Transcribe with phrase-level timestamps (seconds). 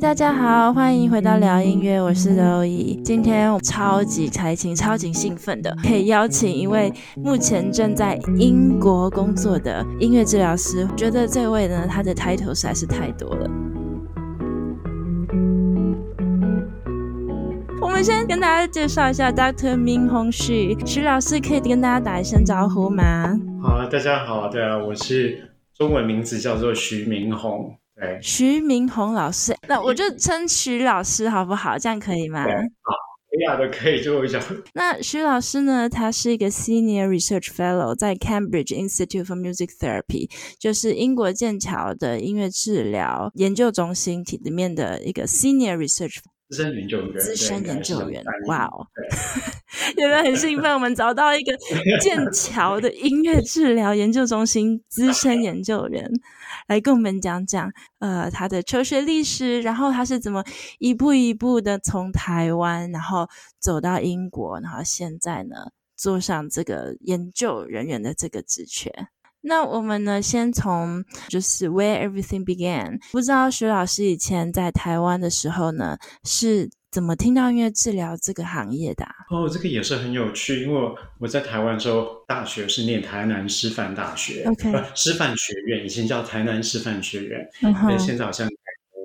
[0.00, 2.94] 大家好，欢迎回到聊音乐，我是刘怡。
[3.04, 10.86] 今天我超级开心、超级兴奋的，可以邀请一位目前正在英国工作的音乐治疗师。
[10.96, 13.50] 觉得这位呢，他的 title 实在是太多了。
[17.82, 19.76] 我们先跟大家介绍一下 Dr.
[19.76, 23.36] Min Hong Xu，徐老师可以跟大家打一声招呼吗？
[23.60, 27.74] 好，大家好，对啊，我是中文名字叫做徐明宏。
[28.00, 31.76] 对，徐明宏老师，那我就称徐老师好不好？
[31.76, 32.44] 这样可以吗？
[32.44, 34.40] 好，可以啊，都可以做一下。
[34.74, 35.88] 那徐老师呢？
[35.88, 40.30] 他是一个 Senior Research Fellow 在 Cambridge Institute for Music Therapy，
[40.60, 46.18] 就是英国剑桥的音乐治疗研究中心体里面的一个 Senior Research。
[46.50, 48.86] 资深研究员，资深研究员，哇哦！
[49.98, 50.72] 有没有很兴奋？
[50.72, 51.52] 我们找到一个
[52.00, 56.10] 剑桥的音乐治疗研究中心资深研究员
[56.68, 60.44] 来跟我们讲讲，呃，他的求学历史，然后他是怎么
[60.78, 63.26] 一步一步的从台湾，然后
[63.58, 65.56] 走到英国，然后现在呢，
[65.96, 68.92] 坐上这个研究人员的这个职权。
[69.40, 72.98] 那我们呢，先从就是 Where Everything Began。
[73.12, 79.14] 不知道徐老师以前在台湾的时候呢，是怎么听到音乐治疗这个行业的啊？
[79.30, 88.48] 哦，这个也是很有趣，因为我在台湾的时候，大学是念台南师范大学，OK，呃，师范学院，以前叫台南师范学院，嗯哼，现在好像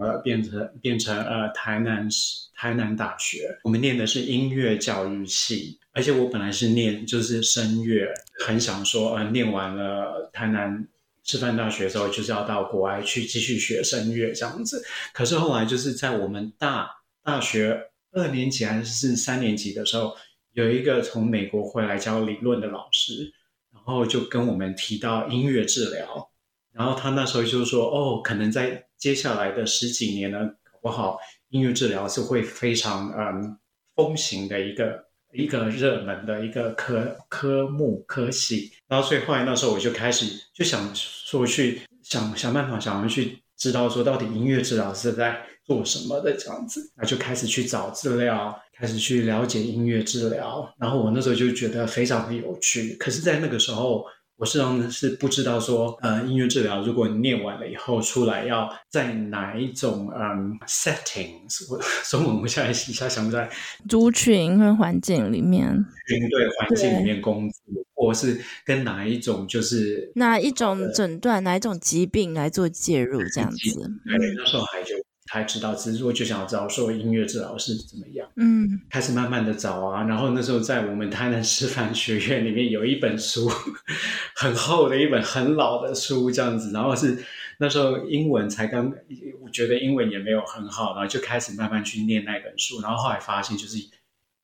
[0.02, 2.08] 呃变成变成呃台南
[2.56, 3.50] 台南大学。
[3.64, 5.80] 我们念的是音乐教育系。
[5.96, 8.12] 而且我本来是念就是声乐，
[8.44, 10.88] 很想说，呃，念完了台南
[11.24, 14.84] 师范大学之后，就是要到国外去继续学声乐这样子。
[15.14, 16.90] 可是后来就是在我们大
[17.24, 20.16] 大学二年级还是三年级的时候，
[20.52, 23.34] 有一个从美国回来教理论的老师，
[23.74, 26.30] 然后就跟我们提到音乐治疗，
[26.72, 31.18] 然后他那时候就说，哦，可能在接下来的十几年呢，搞不好
[31.50, 33.58] 音乐治疗是会非常嗯
[33.96, 35.06] 风行的一个。
[35.36, 54.06] 一个热门的一个科科目科系，然后所以后来那时候我就开始就想说去想想办法，想要去知道说到底音乐治疗是在做什么的这样子，那就开始去找资料，开始去了解音乐治疗，然后我那时候就觉得非常的有趣，可是，在那个时候。
[54.36, 61.80] 我实际上是不知道说，呃，音乐治疗，如果你念完了以后出来，要在哪一种嗯 settings，我
[62.10, 63.48] 中文我现在一下想不出来，
[63.88, 65.70] 族群和环境里面，
[66.08, 67.58] 群对环境里面工作，
[67.94, 73.58] 或是跟哪一种就是哪一种诊断，哪一种疾病来做介入这样子。
[73.60, 74.96] 对，那时候还就。
[75.34, 78.30] 才知道，只是我就想要知道说音乐治疗是怎么样。
[78.36, 83.50] 嗯，开始慢慢的找啊，然后那时候在我们台南师范学院里面有一本书，
[84.38, 87.18] 很厚的一本很老的书这样子，然后是
[87.58, 88.94] 那时候英文才刚，
[89.42, 93.80] 我觉得英文也没有很好，然后就开始慢慢去念那本书，然后后来发现就是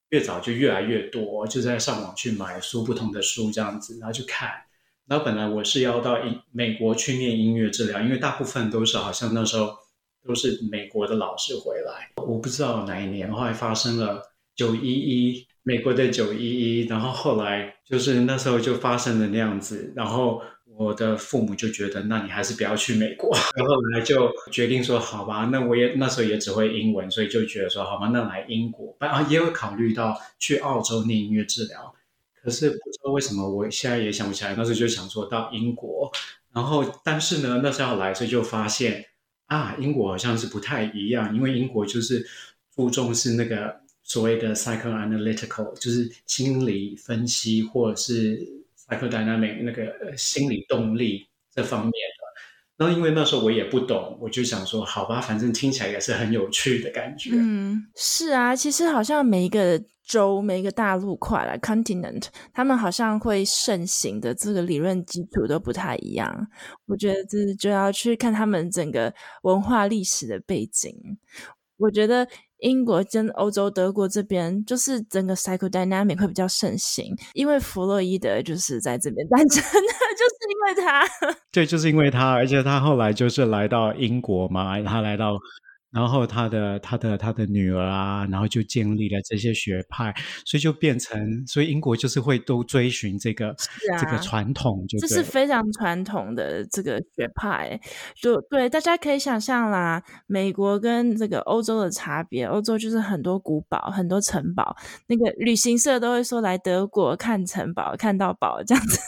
[0.09, 4.49] 越早就越来越多，就在上网去买书，不同的书这样子，然后就看。
[5.05, 9.77] 然后本来我是要到英美国去念音乐治疗，因为大部分都是好像那时候。
[10.29, 14.21] 都是美国的老师回来，我不知道哪一年，后来发生了
[14.55, 20.39] 九一一，美国的九一一，然后后来就是那时候就发生了那样子，然后
[20.77, 31.91] 我的父母就觉得，那你还是不要去美国， 然后来就决定说，好吧，那我也那时候也只会英文，所以就觉得说，好吧，那来英国，啊，也有考虑到去澳洲念音乐治疗，
[32.43, 36.11] 可是不知道为什么，我现在也想不起来，那时候就想说到英国，
[36.53, 39.03] 然后但是呢，那时候要来，所以就发现。
[39.49, 42.25] 啊，英国好像是不太一样，因为英国就是
[42.75, 48.47] 注重是那个所谓的 psychoanalytical，就是心理分析或者是
[48.87, 52.29] psychodynamic 那个心理动力这方面的。
[52.77, 57.31] 然后因为那时候我也不懂，我就想说，好吧，反正听起来也是很有趣的感觉。
[57.33, 66.47] 嗯，是啊，其实好像每一个州、每一个大陆块来 continent，他们好像会盛行的这个理论基础都不太一样。
[66.87, 69.13] 我觉得这就要去看他们整个
[69.43, 70.91] 文化历史的背景。
[71.77, 72.27] 我觉得。
[72.61, 79.87] 英国跟欧洲德国这边，就是整个 psychodynamic 会比较盛行，因为弗洛伊德就是在这边诞生的，
[80.19, 81.07] 就是因为他。
[81.53, 85.37] 对，就是因为他，而且他后来就是来到英国嘛，他来到。
[85.91, 90.13] 然后他的他的他的女儿啊，然后就建立了这些学派，
[90.45, 93.55] 所以就变成，所以英国就是会都追寻这个、啊、
[93.99, 97.79] 这个传统就，这是非常传统的这个学派。
[98.15, 104.75] 就对，大家可以想象啦，美国跟这个欧洲的差别，欧洲就是很多古堡，很多城堡，
[105.07, 108.99] 那个旅行社都会说来德国看城堡，看到宝这样子。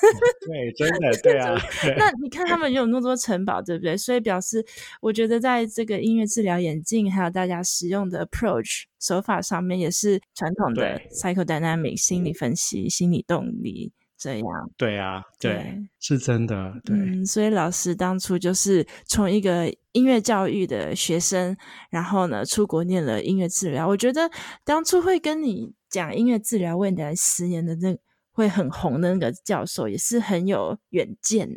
[0.47, 1.55] 对，真的对啊。
[1.97, 3.95] 那你看他们有那么多城堡，对不对？
[3.95, 4.65] 所以表示，
[4.99, 13.91] 我觉得在这个音乐治疗也眼镜，还有大家使用的 approach 手法上面，也是传统的 psychodynamic 心理分析、心理动力。
[14.17, 14.45] 这样
[14.77, 16.95] 对啊，对，对是真的，对。
[16.95, 21.57] 嗯，所以老师当初就是从一个音乐教育的学生，
[21.89, 23.87] 然后呢出国念了音乐治疗。
[23.87, 24.29] 我觉得
[24.63, 27.97] 当初会跟你讲音乐治疗未来十年的那
[28.31, 31.49] 会很红的那个教授，也是很有远见。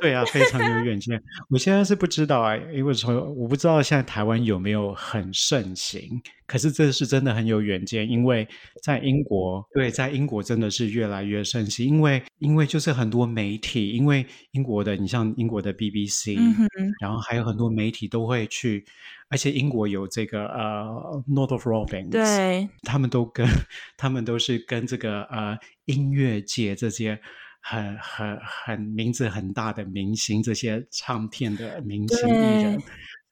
[0.00, 1.20] 对啊，非常有远见。
[1.48, 6.20] 我现在是不知道啊，因为从我不知道现在台湾有没有很盛行。
[6.46, 8.46] 可是这是真的很有远见，因为
[8.82, 11.88] 在英国，对，在英国真的是越来越盛行。
[11.88, 16.68] 因为因为就是很多媒体，因为英国的，你像英国的 BBC，嗯，
[17.00, 18.84] 然后还有很多媒体都会去，
[19.30, 20.84] 而且英国有这个呃
[21.26, 23.46] Northrop Grumman，对，他们都跟
[23.96, 25.56] 他们都是跟这个呃
[25.86, 27.18] 音乐界这些。
[27.66, 32.82] 很很很名字很大的明星，这些唱片的明星艺人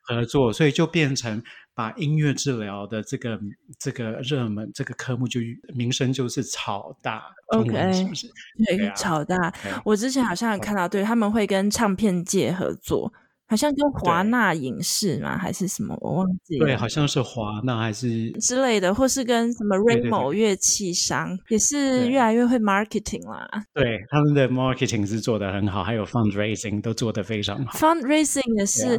[0.00, 1.42] 合作，所以就变成
[1.74, 3.38] 把音乐治疗的这个
[3.78, 5.38] 这个热门这个科目就
[5.74, 7.22] 名声就是炒大。
[7.48, 8.26] OK，是不是？
[8.66, 9.52] 对，对啊、炒大。
[9.84, 13.12] 我之前好像有看到，对他们会跟唱片界合作。
[13.52, 16.64] 好像跟华纳影视嘛，还是什么，我忘记了。
[16.64, 23.46] 对，好像是华纳还是之类的，或是跟什么 Remo 乐器商，也是越来越会 marketing 啦。
[23.74, 27.78] 对，他们的 marketing 是做的很好，还有 fundraising 都做的非常好。
[27.78, 28.98] fundraising 也是，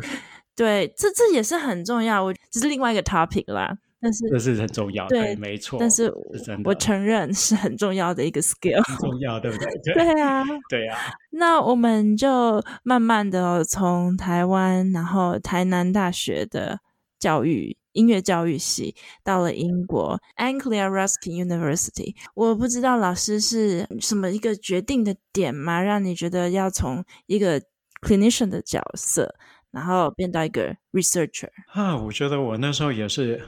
[0.56, 2.23] 对，这这也是很重要。
[2.23, 3.75] 我这是另外一个 topic 啦。
[4.03, 5.79] 但是这是很重要，对，对没错。
[5.79, 6.13] 但是
[6.65, 9.65] 我承认是很重要的一个 skill，很重要，对不对？
[9.81, 10.97] 对， 对啊， 对啊。
[11.31, 16.81] 那我们就慢慢的从台湾，然后台南大学的
[17.17, 22.13] 教育音乐教育系，到了英国 Anglia Ruskin University。
[22.35, 25.81] 我不知道老师是什么一个决定的点吗？
[25.81, 27.61] 让你觉得要从一个
[28.01, 29.33] clinician 的角色，
[29.71, 31.47] 然后变到一个 researcher？
[31.71, 33.41] 啊，我觉得我那时候也是。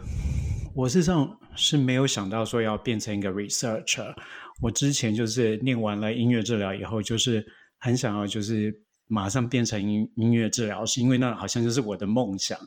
[0.75, 4.13] 我事实上是没有想到说要变成一个 researcher。
[4.61, 7.45] 我之前就是念完了音乐治疗以后，就是
[7.79, 8.77] 很想要就是
[9.07, 12.59] 马上变成音音乐治疗师，因为那好像就是我的梦想。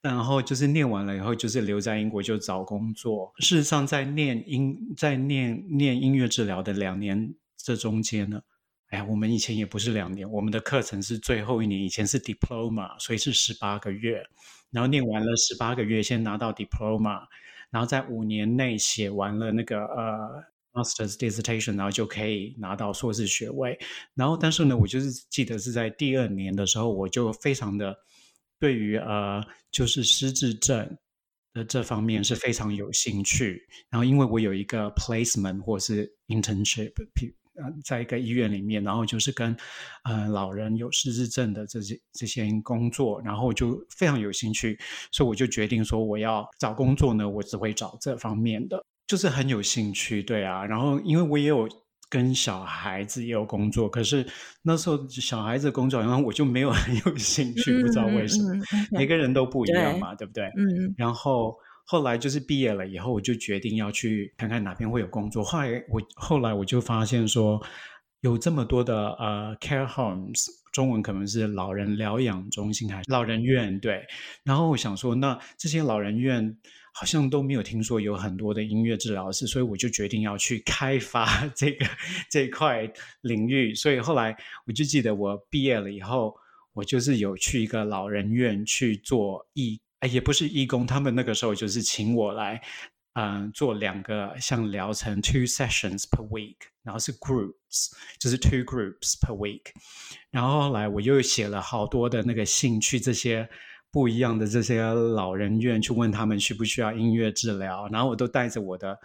[0.00, 3.30] 然后就是念完了以后，就是留在英国就找工作。
[3.38, 8.40] 事实上，在念音在念念音乐治疗的两年这中间呢，
[8.88, 14.24] 哎呀，我们以前也不是两年，我们的课程是最后一年，以前是 diploma，所以是十八个月。
[14.70, 17.20] 然后念完了十八个月，先拿到 diploma，
[17.70, 23.78] 然后在五年内写完了那个呃 master's dissertation，然后就可以拿到硕士学位。
[24.14, 27.96] 然后，但是呢，我就是记得是在第二年的时候，我就非常的
[28.58, 30.96] 对于呃就是失智症
[31.52, 33.66] 的这方面是非常有兴趣。
[33.88, 36.92] 然后，因为我有一个 placement 或是 internship。
[37.84, 39.56] 在一个医院里面，然后就是跟，
[40.04, 44.78] 呃，老人有失智症的这些这些工作，然后我就非常有兴趣，
[45.12, 50.64] 所以我就决定说我要找工作呢，我只会找这方面的，就是很有兴趣，对啊。
[50.64, 51.68] 然后因为我也有
[52.08, 54.26] 跟小孩子也有工作，可是
[54.62, 60.44] 那时候小孩子工作，然后我就没有很有兴趣，嗯、不知道为什么，嗯嗯、每个人都不一样嘛，对，对不对？
[60.56, 60.94] 嗯。
[60.96, 61.54] 然后。
[61.90, 65.42] 后来就是毕业了以后，我就决定要去看看哪边会有工作。
[65.42, 67.60] 后来我后来我就发现说，
[68.20, 74.06] 有这么多的呃 care homes，中文可能是老人疗养中心还是老人院，对。
[74.44, 76.56] 然后我想说，那这些老人院
[76.94, 81.84] 好像都没有听说有很多的音乐治疗师，所以我就决定要去开发 这个
[82.30, 82.88] 这块
[83.22, 83.74] 领域。
[83.74, 86.36] 所以后来我就记得我毕业了以后，
[86.72, 89.80] 我就是有去一个老人院去做义。
[90.00, 92.60] 哎，也不是义工，他们那个时候就是请我来，
[93.14, 99.72] 嗯、做两个像疗程，two sessions per week，然后是 groups，就是 two groups per week。
[100.30, 103.48] 然后后来我又写了好多的那个信去这些
[103.90, 108.98] 不一样的这些老人院去问他们需不需要音乐治疗，然后我都带着我的。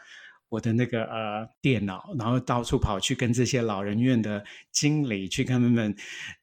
[0.56, 5.94] 我的那个呃电脑，然后到处跑去跟这些老人院的经理去跟他们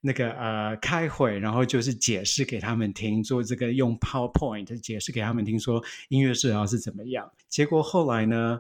[0.02, 7.31] 那个呃开会，然后就是解释给他们听，做这个用 PowerPoint 解释给他们听，说音乐治疗是怎么样。
[7.49, 8.59] 结果后来呢，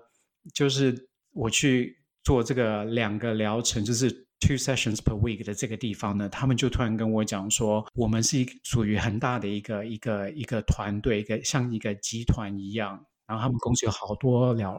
[0.54, 13.04] 就是我去做这个两个疗程，就是 two sessions per week 的这个地方呢，他们就突然跟我讲说，我们是一属于很大的一个一个一个团队，一个像一个集团一样。
[13.32, 14.78] 然后他们公司有好多老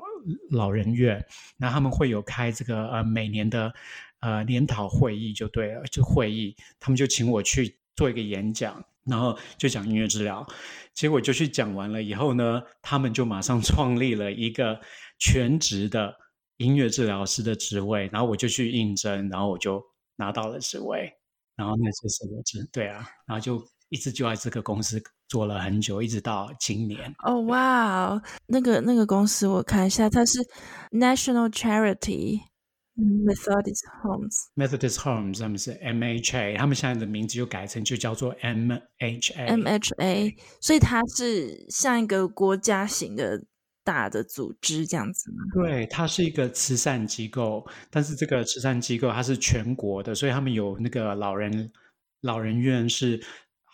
[0.51, 1.25] 老人院，
[1.57, 3.73] 然后他们会有开这个呃每年的
[4.19, 10.45] 呃研讨会议就对了，就会议，他们就请我去做一个演讲，然后就讲音乐治疗。
[10.93, 14.79] 结果就去讲完了以后呢，他们就马上创立了一个
[15.17, 16.15] 全职的
[16.57, 19.83] 音乐治疗师的职位，然后我就去应征，然后我就
[20.15, 21.11] 拿到了职位，
[21.55, 23.67] 然后那就是我职，对啊，然后就。
[23.89, 24.99] 一直就在这个公司
[25.33, 27.11] 做了很久，一直到今年。
[27.25, 30.37] 哦，哇，那个那个公司我看一下，它是
[30.91, 32.41] National Charity
[32.95, 34.35] Methodist Homes。
[34.55, 39.47] Methodist Homes 他们是 MHA，他们现在的名字又改成就叫做 MHA。
[39.57, 43.43] MHA，所以它是像一个国家型的。
[43.85, 45.43] 大的组织这样子吗？
[45.61, 51.69] 对，它是一个慈善机构，但是这个慈善机构它是全国的，所以他们有那个老人
[52.21, 53.21] 老人院，是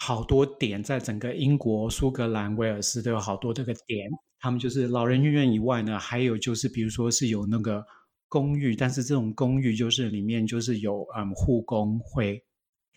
[0.02, 4.10] 好多点，在整个英国、苏格兰、威尔斯都有好多这个点。
[4.40, 7.84] 他们就是老人院以外呢，还有就是比如说是有那个
[8.30, 12.42] 公寓，但是这种公寓就是里面就是有嗯护工会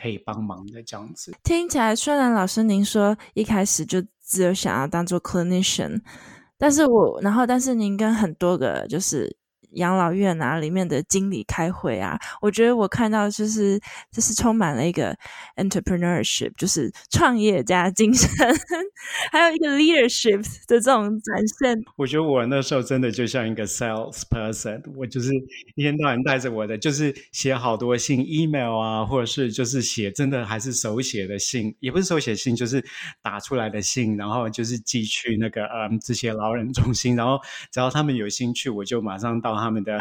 [0.00, 1.34] 可以帮忙的这样子。
[1.42, 6.00] 听起来，虽然老师您说一开始就只有想要当做 clinician。
[6.56, 9.36] 但是我，然后，但是您跟很多个就是。
[9.74, 15.16] 养老院啊，里面的经理开会啊，我觉得我看到就是就是充满了一个
[15.56, 18.28] entrepreneurship，就是创业家精神，
[19.32, 21.82] 还有一个 leadership 的这种展现。
[21.96, 25.30] 我觉得我那时候真的就像一个 salesperson，我就是
[25.74, 32.84] 一天到晚带着我的，就是写好多信，email 啊，或者是就是写真的还是手写的信，也不是手写信，就是
[33.22, 37.38] 打出来的信，然后就是寄去那个嗯这些老人中心，然后
[37.70, 39.61] 只要他们有兴趣，我就马上到。
[39.62, 40.00] 他们的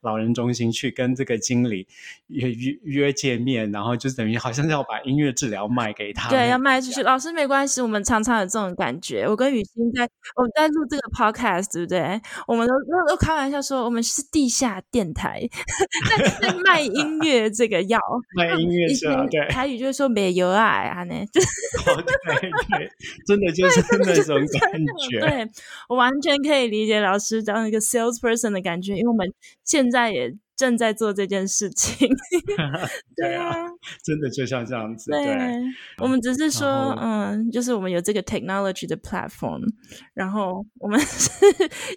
[0.00, 1.86] 老人中心去跟这个经理
[2.28, 6.28] 约约约见面，然后就等于好像要把音乐治疗卖给他。
[6.30, 7.02] 对，要卖出去。
[7.02, 9.26] 老师没关系，我们常常有这种感觉。
[9.26, 12.20] 我跟雨欣在我们在录这个 podcast，对不对？
[12.46, 15.40] 我们都都都开玩笑说，我们是地下电台，
[16.40, 17.98] 在卖音乐这个药，
[18.36, 19.26] 卖音乐是吧？
[19.30, 21.48] 对，台语就是说没有爱啊呢， 就是
[22.24, 22.90] 对，
[23.26, 24.72] 真的就是那种感
[25.10, 25.20] 觉。
[25.20, 25.50] 对，
[25.88, 28.94] 我完全可以理解老师当一个 salesperson 的感觉。
[28.94, 29.26] 因为我们
[29.64, 32.08] 现在也正在做这件事情，
[33.16, 33.52] 对啊，
[34.04, 35.10] 真的就像这样子。
[35.10, 35.36] 对，对
[35.98, 36.66] 我们只是说，
[37.00, 39.62] 嗯，就是我们有这个 technology 的 platform，
[40.14, 41.30] 然后我们 是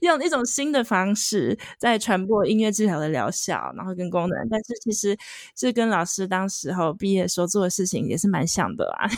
[0.02, 4.50] 用一种新的方式在传播音乐治疗的疗效，然后跟功能。
[4.50, 5.18] 但是其实
[5.58, 9.10] 是跟老师当时候毕业时候做的事情也是蛮像的啊。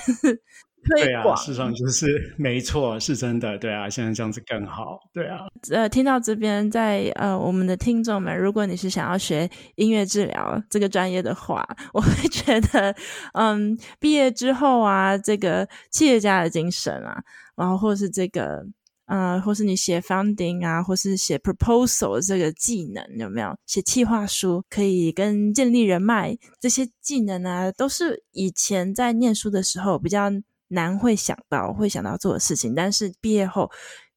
[0.90, 3.58] 对啊，事实上就是 没错，是真的。
[3.58, 5.00] 对啊，现在这样子更好。
[5.14, 5.40] 对啊，
[5.72, 12.94] 呃，听到这边，在呃，我们的听众们，如果你是想要学音乐治疗这个专业的话，我会觉得，
[13.34, 17.24] 嗯，毕业之后啊，这个企业家的精神啊，
[17.56, 18.66] 然后或是这个，
[19.06, 23.56] 呃，或是你写 funding 啊，或是写 proposal 这个技能有没有？
[23.66, 30.30] 写企划书可以跟建立人脉这些技能啊，都是以前在念书的时候比较。
[30.74, 33.72] 难会想到会想到做的事情，但是毕业后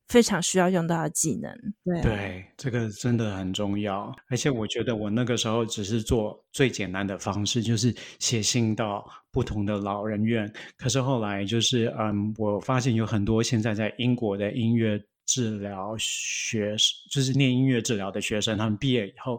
[0.08, 1.52] 非常需要用到的技能。
[1.84, 4.14] 对啊，对，这个真的很重要。
[4.28, 10.52] 而且我觉得我那个时候只是做最简单的方式，就是写信到不同的老人院。
[10.76, 15.00] 可是后来就是，嗯，我发现有很多现在在英国的音乐。
[15.26, 16.76] 治疗学
[17.10, 19.38] 就是念音乐治疗的学生，他们毕业以后，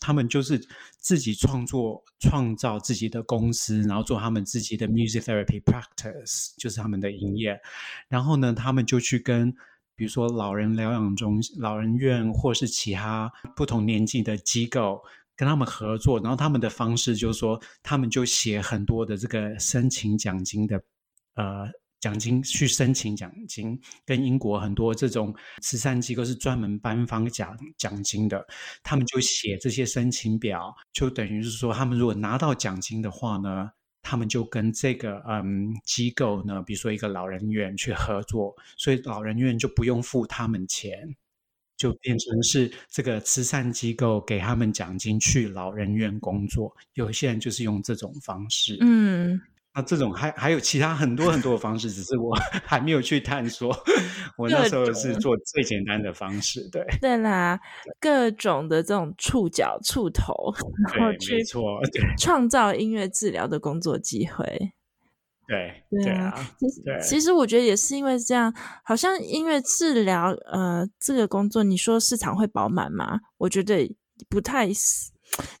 [0.00, 0.60] 他们就是
[0.98, 7.58] 自己创作、创造自己的公司，然后做他们自己的 music therapy practice，就是他们的营业。
[8.08, 9.50] 然后呢，他们就去跟
[9.94, 15.00] 比如说老人疗养中心、老人院，或是其他不同年纪的机构
[15.36, 16.20] 跟他们合作。
[16.20, 20.82] 然后他们的方式就是说，他们就写很多的这个申请奖金的，
[21.34, 21.70] 呃。
[22.00, 28.46] 奖金去申请奖金，跟英国很多这种慈善机构是专门颁发奖奖金的，
[28.82, 41.16] 他们就写这些申请表，就等于是说，他们如果拿到奖金的话呢，他们就跟这个嗯机构呢，比如说一个老人院去合作，所以老人院就不用付他们钱，
[41.76, 46.74] 就变成是这个慈善机构给他们奖金去老人院工作。
[46.94, 49.40] 有些人就是用这种方式，嗯。
[49.74, 52.34] 那这种还还有其他很多很多的方式，只是我
[52.66, 53.70] 还没有去探索。
[54.36, 57.58] 我那时候是做最简单的方式，对对啦，
[58.00, 60.52] 各种的这种触角触头，
[60.94, 61.38] 然后去
[62.18, 64.72] 创造音乐治疗的工作机会。
[65.46, 68.52] 对对啊，其实其实我觉得也是因为这样，
[68.84, 73.20] 好像音乐治疗呃这个工作，你说市场会饱满吗？
[73.38, 73.96] 我觉得
[74.28, 74.68] 不太，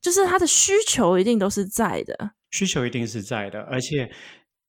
[0.00, 2.32] 就是它的需求一定都是在的。
[2.50, 4.10] 需求一定是在的，而且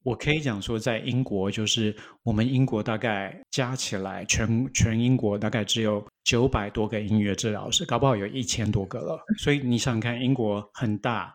[0.03, 9.19] 我可以讲说，在英国，就是我们英国大概加起来，全全英国大概只有九百多个音乐治疗师，搞不好有一千多个了。
[9.38, 11.33] 所以你想想看，英国很大。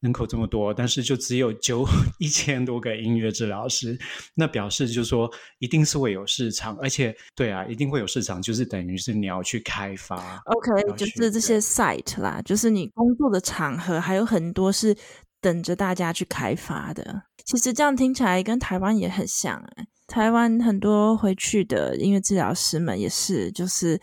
[0.00, 1.86] 人口这么多，但是就只有九
[2.18, 3.96] 一千多个音乐治疗师，
[4.34, 5.30] 那表示就是说
[5.60, 10.42] 一定是会有市场，而且对啊，一定会有市场，就是等于是你要去开发。
[10.46, 14.92] OK，就是这些 site 啦，就是你工作的场合还有很多是
[15.42, 17.24] 等着大家去开发的。
[17.44, 24.00] 其实这样听起来跟台湾也很像哎，台湾很多回去的音乐治疗师们也是，就是。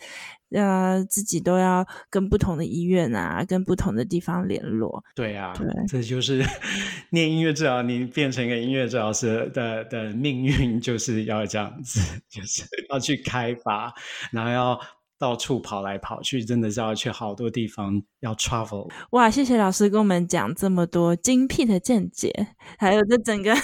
[0.52, 5.00] 呃，自己都要跟不同的医院啊，跟不同的地方联络。
[5.14, 6.44] 对啊，对，这就是
[7.10, 13.94] 念音乐治疗，你变成一个音乐治疗师的的命运，就是要这样子， 就是要去开发，
[14.32, 14.80] 然后要。
[15.20, 18.90] 到处跑来跑去，真的是要去好多地方，要 travel。
[19.10, 22.32] 哇，谢谢老师跟我们讲这么多精辟的见解，
[22.78, 23.54] 还有这整个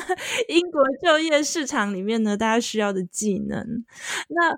[0.48, 3.58] 英国就业市场里面呢，大家需要的技能。
[4.28, 4.52] 那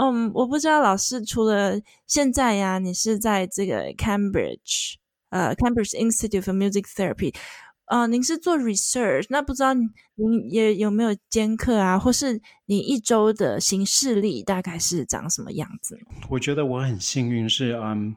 [0.00, 4.94] 嗯，我不知道老师除了现在呀，你是在这个 Cambridge，
[5.30, 7.34] 呃，Cambridge Institute for Music Therapy。
[7.86, 15.98] 啊、您是做 research，那不知道您也有没有兼课啊，或是你一周的行事历大概是长什么样子？
[16.30, 18.16] 我觉得我很幸运是，嗯，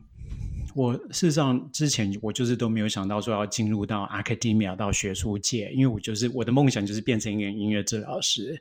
[0.73, 8.59] 我事实上之前我就是都没有想到说要进入到 academia 到学术界，因为我就是我的梦想就是变成一个音乐治疗师。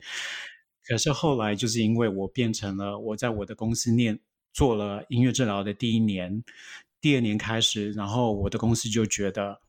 [0.89, 4.19] 可是后来就是因为我变成了我在我的公司念
[4.53, 6.43] 做了音乐治疗的第一年，
[7.01, 9.61] 第二年开始，然后我的公司就觉得。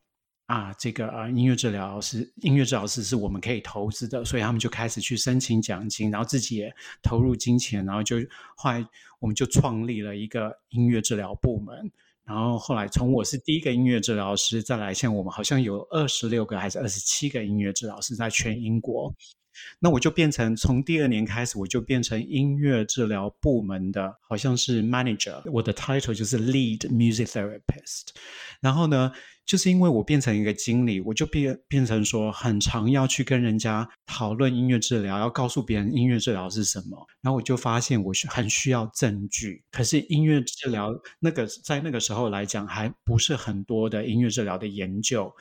[0.48, 6.74] 啊，这个啊，音乐治疗师，音乐治疗师是我们可以投资的，所以他们就开始去申请奖金，然后自己也
[7.04, 8.16] 投入金钱，然后就
[8.56, 8.86] 后来
[9.20, 11.92] 我们就创立了一个音乐治疗部门，
[12.24, 19.14] 然后后来从我是第一个音乐治疗师，再来像我们好像有二十六个还是二十七个音乐治疗师在全英国。
[19.80, 28.10] 那我就变成从第二年开始，我就变成音乐治疗部门的，好像是 manager，我的 title 就是 lead music therapist。
[28.62, 29.12] 然后呢，
[29.48, 37.08] 就是因为我变成一个经理，我就变变成说很常要去跟人家讨论音乐治疗，要告诉别人音乐治疗是什么。
[37.22, 45.34] 然后我就发现我是很需要证据，可是音乐治疗那个在那个时候来讲还不是很多的音乐治疗的研究，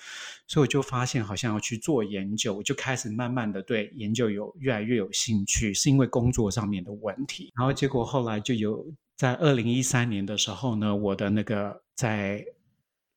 [0.46, 7.52] 所以我就发现好像要去做研究，我就开始慢慢的对研究有越来越有兴趣，是因为工作上面的问题。
[7.56, 12.44] 然后结果后来就有在二零一三年的时候呢，我的那个在。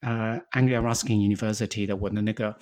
[0.01, 2.55] 呃、uh,，Anglia Ruskin University 的我的那个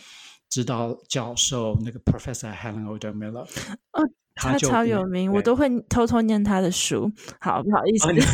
[0.50, 3.46] 指导教授，那个 Professor Helen Odo-Miller，
[3.92, 7.12] 哦，他超有名，我都会偷偷念他的书。
[7.40, 8.26] 好，不好意思，哦、念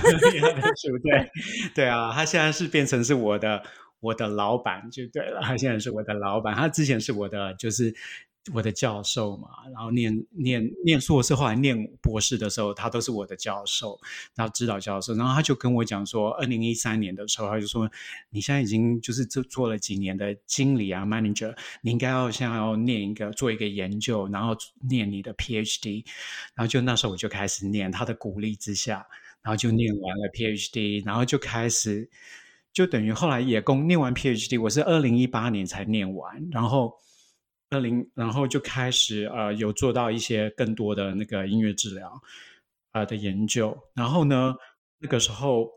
[0.42, 1.30] 他的书，对，
[1.76, 3.64] 对啊，他现在是变成是我的
[4.00, 7.94] 我的老板就对了，他现在是我的老板，他之前是我的就是。
[8.52, 13.98] 我的教授嘛，然后念念念硕士，后来念博士的时候，他都是我的教授，
[14.36, 15.14] 然后指导教授。
[15.14, 17.90] 然后他就跟我讲说，二零一三年的时候，他就说，
[18.32, 24.54] 你现在已经就是做做了几年的经理啊，manager，你应该要像要念一个做一个研究，然后
[24.90, 26.04] 念你的 PhD。
[26.54, 29.08] 然后就那时候我就开始念，他的鼓励之下，
[29.42, 32.10] 然后就念完了 PhD，然后就开始
[32.74, 37.00] 就等于后来也攻念完 PhD，我是二零一八年才念完，然后。
[37.74, 42.10] 二零，然后就开始呃，有做到一些更多的那个音乐治疗
[42.92, 43.78] 啊、呃、的研究。
[43.96, 44.56] 然后呢，
[45.00, 45.70] 那个时候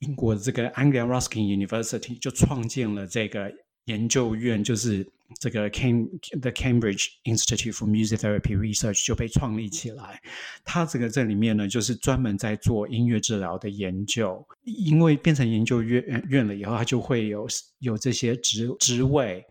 [0.00, 3.52] 英国这个 Anglia Ruskin University 就创建了这个
[3.84, 5.06] 研究院，就是
[5.38, 6.08] 这个 Cam
[6.40, 10.20] The Cambridge Institute for Music Therapy Research 就被创立起来。
[10.64, 14.44] 它这个这里面呢，就是专门在做音乐治疗的研究。
[14.64, 17.46] 因为变成研究院院了以后，它就会有
[17.78, 19.44] 有这些职职位。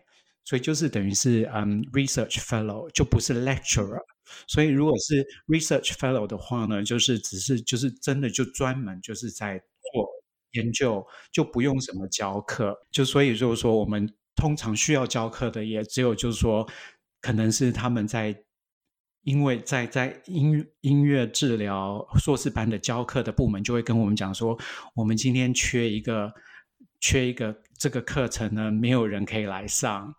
[0.50, 4.02] 所以就是等于是嗯，research fellow 就不是 lecturer。
[4.48, 10.08] 所以如果是 research fellow 的话呢，就是只是就是真的就专门就是在做
[10.50, 12.76] 研究，就不用什么教课。
[12.90, 16.68] 就所以就是说，我们通常需要教课的也只有就是说，
[17.20, 18.36] 可能是他们在
[19.22, 24.58] 因为在在音音乐治疗硕士班的教课的部门就会跟我们讲说，
[24.96, 26.32] 我们今天缺一个
[26.98, 30.12] 缺一个这个课程呢，没有人可以来上。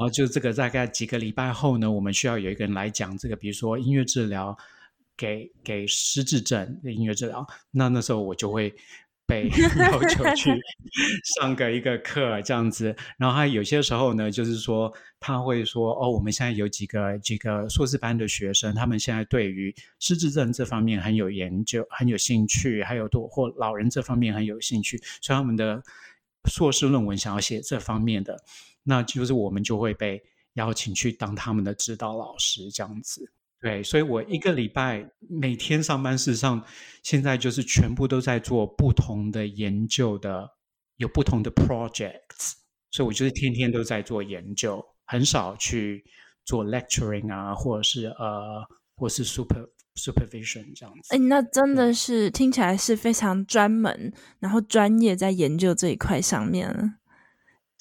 [0.00, 4.56] 然后就这个大概几个礼拜后呢，我们需要有一个人来讲这个，比如说音乐治疗
[5.14, 7.46] 给给失智症的音乐治疗。
[7.70, 8.74] 那那时候我就会
[9.26, 9.46] 被
[9.78, 10.50] 要求去
[11.36, 12.96] 上个一个课这样子。
[13.18, 25.82] 然后还有些时候呢，就是说他会说哦，我们现在有几个几个硕士班的学生，他们现在对于失智症这方面很有研究，很有兴趣，还有多或老人这方面很有兴趣，所以他们的
[26.48, 28.36] 硕士论文想要写这方面的。
[28.82, 30.22] 那就是我们就会被
[30.54, 36.64] 邀请去当他们的指导老师这样子，对，所以我一个礼拜每天上班，事实上
[37.02, 40.50] 现在就是全部都在做不同的研究的，
[40.96, 42.54] 有不同的 projects，
[42.90, 46.02] 所以我就是天天都在做研究，很少去
[46.46, 51.14] 做 lecturing 啊，或者是呃，或是 super supervision 这样子。
[51.14, 56.94] 哎，那真的是听起来是非常专门，然后专业在研究这一块上面。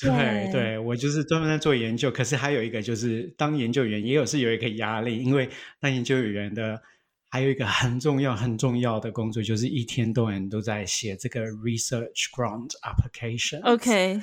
[0.01, 2.09] 对对，我就是专门在做研究。
[2.09, 5.49] 可是还有一个就是当研究员也有是有一个压力，因为
[5.81, 6.81] 当研究员的
[7.27, 13.61] 还有一个很重要很重要的工作，就是一天到晚都在写这个 research grant application。
[13.67, 14.21] OK，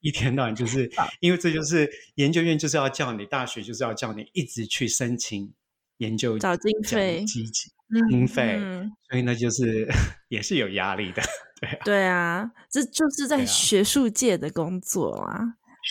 [0.00, 5.54] 一天到晚就是因为这就是研究院就是要叫你大学就是要叫你一直去申请
[6.02, 7.24] 研究找经费。
[8.08, 9.86] 经费，嗯、所以那就是
[10.30, 11.20] 也是有压力的，
[11.60, 15.38] 对啊，对啊，这就是在学术界的工作啊，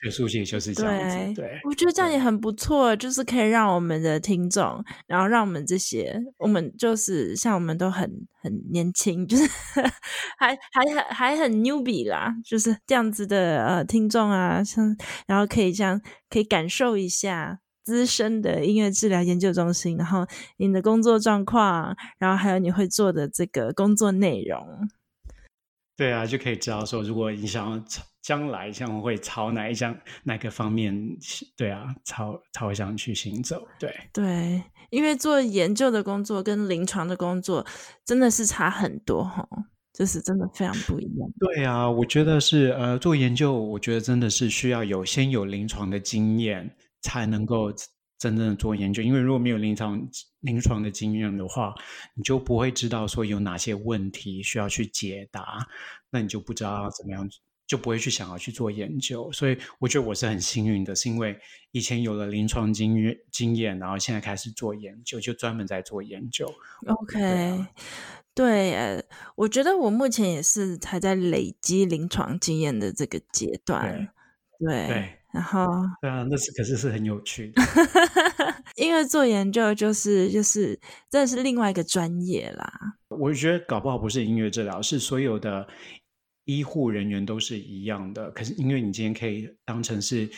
[0.02, 9.48] 学术界就是这样子，对，对我觉得这样也很不错，就是可以让我们的听众，然后让我们这些，我们就是像我们都很很年轻，就是
[10.40, 14.98] 还还还还很 newbie 啦，就是这样子的呃听众啊，像
[15.28, 17.60] 然后可以这样可以感受一下。
[17.84, 20.26] 资深的音乐治疗研究中心，然后
[20.58, 24.88] 你的工作状况，然后还有你会做的这个工作内容，
[25.98, 27.84] 对啊，就可以知道说，如果你想要
[28.22, 31.18] 将来像会朝哪一项哪个方面，
[31.58, 37.66] 对啊，朝朝向去行走，对对，因为做研究的工作跟临床的工作
[38.06, 39.48] 真的是差很多哈，
[39.92, 41.30] 就是真的非常不一样。
[41.40, 46.76] 对啊，我觉得是呃，做研究，我觉得真的是需要有先有临床的经验。
[47.02, 47.72] 才能够
[48.18, 50.00] 真正的做研究，因为如果没有临床
[50.42, 51.74] 临床的经验的话，
[52.16, 55.66] 你就不会知道说有哪些问题需要去解答，
[56.12, 57.28] 那你就不知道要怎么样，
[57.66, 59.32] 就不会去想要去做研究。
[59.32, 61.36] 所以我觉得我是很幸运的，是因为
[61.72, 66.46] 以前有了临床经验经验，然后现在开始做研究，就专门在做研究。
[66.86, 67.70] OK，对啊，
[68.36, 69.04] 对，呃，
[69.36, 74.14] 我觉得我目前也是还在累积临床经验的这个阶段。
[74.60, 75.66] 对然后，
[76.02, 77.62] 对啊，那是可是是很有趣的，
[78.76, 80.78] 因为做研究就是就是
[81.10, 82.72] 这是另外一个专业啦。
[83.08, 85.66] 我觉得搞不好不是音乐治疗，是所有的
[86.44, 88.30] 医护人员都是一样的。
[88.32, 90.30] 可是因为你今天可以当成是，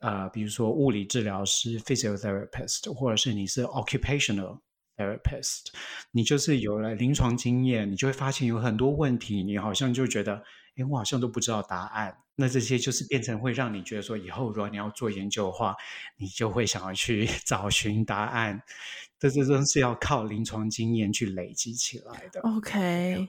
[0.00, 4.60] 呃，比如说物理治疗师 （physiotherapist） 或者是你是 occupational
[4.96, 5.68] therapist，
[6.12, 10.42] 你就是有了临床经验，你就会发现有很多问题，你好像就觉得。
[10.78, 12.16] 哎，我好像都不知道答案。
[12.40, 15.74] 那这些就是变成会让你觉得说，以后如果你要做研究的话，
[16.18, 18.62] 你就会想要去 找寻答案。
[19.18, 22.40] 这这都是要靠临床经验去累积起来的。
[22.42, 23.28] OK，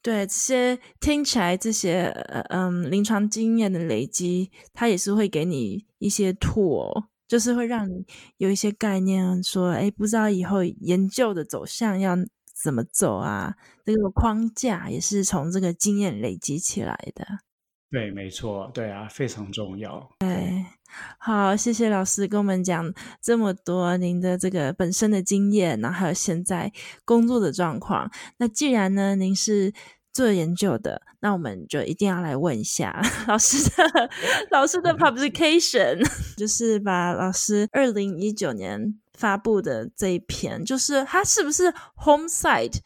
[0.00, 2.04] 对，这些听起来这些
[2.50, 12.16] 嗯临床经验的累积，它也是会给你一些 tool，就是会让你有一些概念，说，哎，不知道以后研究的走向要。
[12.66, 13.54] 怎么走啊？
[13.84, 17.24] 这个框架也是从这个经验累积起来的。
[17.92, 20.10] 对，没错，对啊，非常重要。
[20.18, 20.66] 对，
[21.16, 26.72] 好，谢谢老师跟我们讲这么多您的这个本身的经验，然后还有现在
[27.04, 28.10] 工作的状况。
[28.38, 29.72] 那既然呢，您是
[30.12, 34.10] 做研究的，那我们就一定要来问一下 老师的
[34.50, 36.04] 老师的 publication，
[36.36, 38.98] 就是把老师二零一九年。
[39.16, 42.80] 发布的这一篇，就是它是不是 HomeSite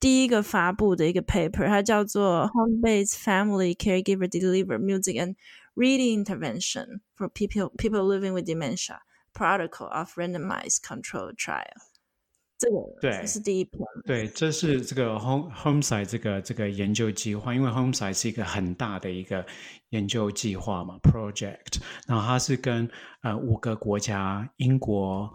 [0.00, 1.66] 第一个发布的一个 paper？
[1.66, 5.36] 它叫做 Home-based Family Caregiver Deliver Music and
[5.74, 8.98] Reading Intervention for People People Living with Dementia
[9.32, 11.90] Protocol of Randomized Controlled Trial。
[12.58, 13.80] 这个对，是第一篇。
[14.04, 19.44] 对，这是这个 Home HomeSite 这个这个研究计划，因为 HomeSite 是一个很大的一个
[19.90, 21.80] 研究计划嘛，project。
[22.06, 22.88] 然后它是跟
[23.22, 25.32] 呃五个国家，英国。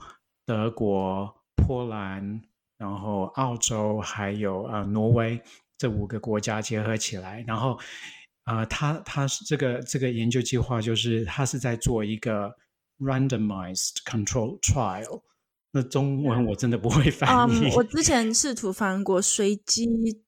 [0.48, 2.42] 德国、波兰，
[2.78, 5.40] 然后澳洲，还有呃挪威
[5.78, 7.78] 这五个国家结合起来，然后
[8.46, 12.56] 啊，他他是这个这个研究计划，就是他是在做一个
[13.00, 15.22] randomized control trial。
[15.72, 17.70] 那中文我真的不会翻译。
[17.76, 20.24] 我之前试图翻过随机。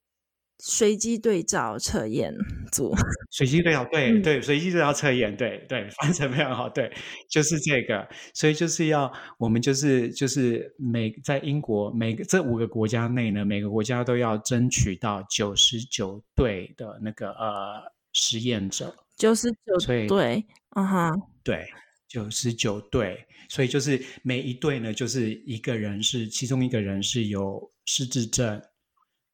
[0.62, 2.36] 随机对照测验
[2.69, 2.93] 组，
[3.32, 6.91] 随机对照，对、嗯、对，随机对照测验，对对，翻成非常好，对，
[7.30, 20.45] 就是这个，所以就是要我们就是就是每在英国每个这五个国家内呢，每个国家都要争取到九十九对的那个呃实验者，九十九对，
[20.76, 21.65] 嗯哼，对，
[22.08, 28.62] 九十九对，所以就是每一对呢，就是一个人是其中一个人是有失智症。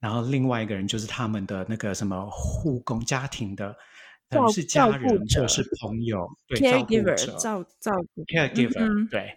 [0.05, 3.75] 然后另外一个人就是他们的那个什么护工家庭的，
[4.29, 9.35] 等于是家人或者是朋友，对，照顾者，照照顾，caregiver，嗯，对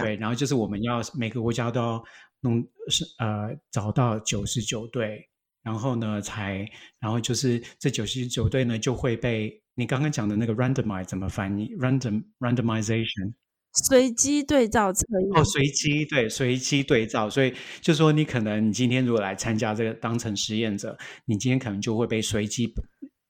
[0.00, 0.16] 对。
[0.16, 2.04] 然后就是我们要每个国家都要
[2.40, 5.28] 弄是呃找到九十九对，
[5.62, 6.68] 然后呢才，
[6.98, 13.32] 然后就是这九十九对呢就会被你刚刚讲的那个 randomize 怎么翻译？random randomization。
[13.72, 15.30] 随机对照测验。
[15.40, 22.72] 哦，随机对随机对照，所以就说你可能你今天如果来参加这个当成实验者，你今天可能就会被随机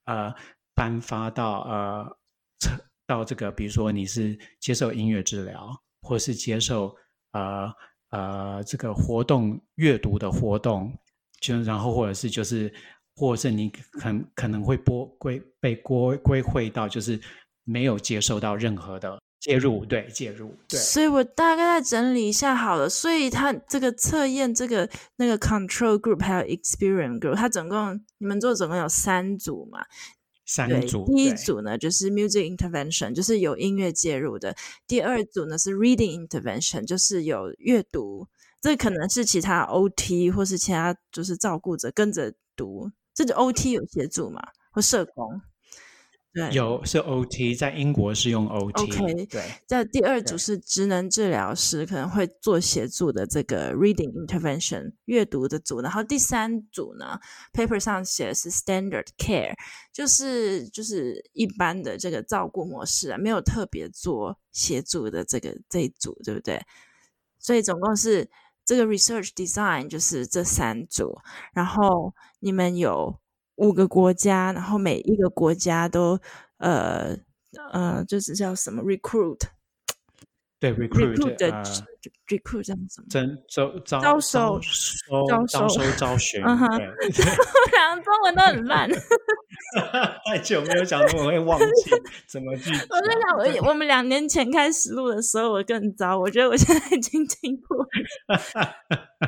[0.07, 0.33] 呃
[0.74, 2.16] 颁发到呃
[2.59, 2.70] 测
[3.07, 5.70] 到这个，比如说你是接受音乐治疗，
[6.03, 6.94] 或是接受
[7.33, 7.70] 呃
[8.11, 10.92] 呃这个活动阅读的活动，
[11.40, 12.72] 就然后或者是就是，
[13.16, 17.20] 或者是你可可能会拨归被归归会到就是
[17.64, 20.79] 没有接受到任何的介入，对介入，对。
[20.79, 29.81] 所以我大概再整理一下好了，所以它这个测验这个那个 control group 还有 experiment group，它总共你们做总共有三组嘛？
[30.44, 34.53] 三组，第一组呢就是 music intervention，就是有音乐介入的；
[34.87, 38.26] 第二组呢是 reading intervention，就是有阅读。
[38.61, 45.40] 这可能是其他 OT 或是其他就是照顾者跟着读，这就 OT 有协助嘛，或社工。
[46.32, 48.82] 对，有是 OT，在英国是用 OT。
[48.84, 49.42] OK，对。
[49.66, 57.18] 在第二组是职能治疗师可能会做协助的这个 reading intervention 阅读的组，然后第三组呢
[57.52, 59.54] ，paper 上写的是 standard care，
[59.92, 66.62] 就是就是一般的这个照顾模式啊，没有特别做协助的这个这一组，对不对？
[67.40, 68.30] 所以总共是
[68.64, 71.18] 这个 research design 就是这三组，
[71.52, 73.18] 然后你们有。
[73.60, 76.18] 五个国家，然后每一个国家都
[76.58, 77.16] 呃
[77.72, 79.38] 呃，就是叫什么 recruit，
[80.60, 81.50] 对 recruit 的
[82.28, 83.06] recruit 叫什么？
[83.08, 84.60] 征招招招收
[85.26, 86.42] 招招收招学。
[86.46, 88.88] 嗯哼，我讲 中文都很烂，
[90.28, 91.66] 太久没有讲中文会忘记
[92.28, 92.70] 怎么去。
[92.90, 96.18] 我在想，我我们两年前开始录的时候，我更糟。
[96.18, 97.88] 我觉得我现在已经进步了。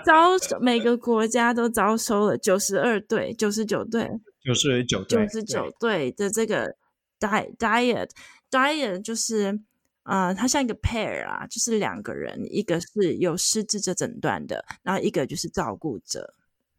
[0.05, 4.11] 招收每个国家都招收了九十二队，九十九队，
[4.45, 6.75] 九十九队，九十九队的这个
[7.19, 8.11] diet diet
[8.51, 9.59] diet 就是
[10.05, 16.35] 呃，它像一个 pair 啊，就是两个人，一个是有失智者诊断的，然后一个就是照顾者。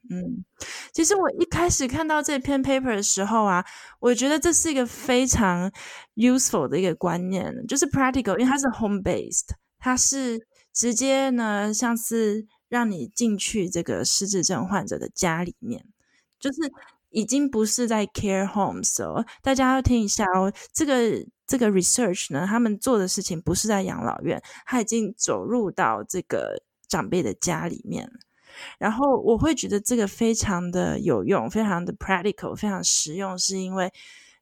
[0.09, 0.43] 嗯，
[0.91, 3.65] 其实我一开始看到这篇 paper 的时候啊，
[3.99, 5.71] 我觉得这是一个非常
[6.15, 12.47] useful 的一个观念，就是 practical，因为它是 home based，它是直接呢，像是。
[12.69, 15.85] 让你进去这个失智症患者的家里面，
[16.39, 16.57] 就是
[17.11, 19.23] 已经不是在 care homes 哦。
[19.43, 28.11] 大家要听一下哦，这个这个 research 呢，他们做的事情不是在养老院，他已经走入到这个长辈的家里面。
[28.77, 33.91] 然后我会觉得这个非常的有用，非常的 practical，非常实用，是因为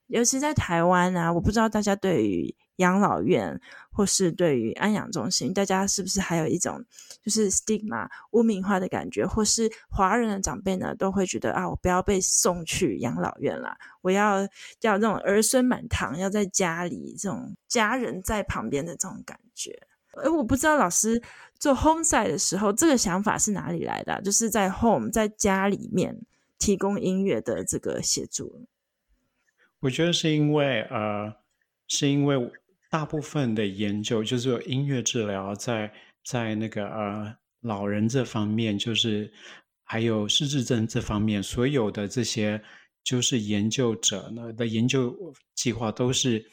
[0.07, 2.55] 尤其在台湾啊，我不知道大家对于。
[2.81, 6.83] 养老院或是对于安养中心，大家是不是还有一种
[7.21, 9.25] 就是 stigma 污名化的感觉？
[9.25, 14.41] 或是华人的长辈呢，都会觉得啊，我不要被送去养老院啦，我要
[14.81, 19.87] 要那种儿孙满堂，要在家里这种家人在旁边的这种感觉。
[20.13, 21.21] 而我不知道老师
[21.59, 24.21] 做 home side 的时候，这个想法是哪里来的？
[24.21, 26.17] 就是在 home 在家里面
[26.57, 28.65] 提供音乐的这个协助。
[29.81, 31.33] 我觉得是因为呃，
[31.87, 32.51] 是因为。
[32.91, 35.89] 大部分的研究就是有音乐治疗在
[36.25, 39.31] 在那个呃老人这方面，就是
[39.85, 42.61] 还有失智症这方面，所有的这些
[43.01, 45.15] 就是研究者呢的研究
[45.55, 46.45] 计划都是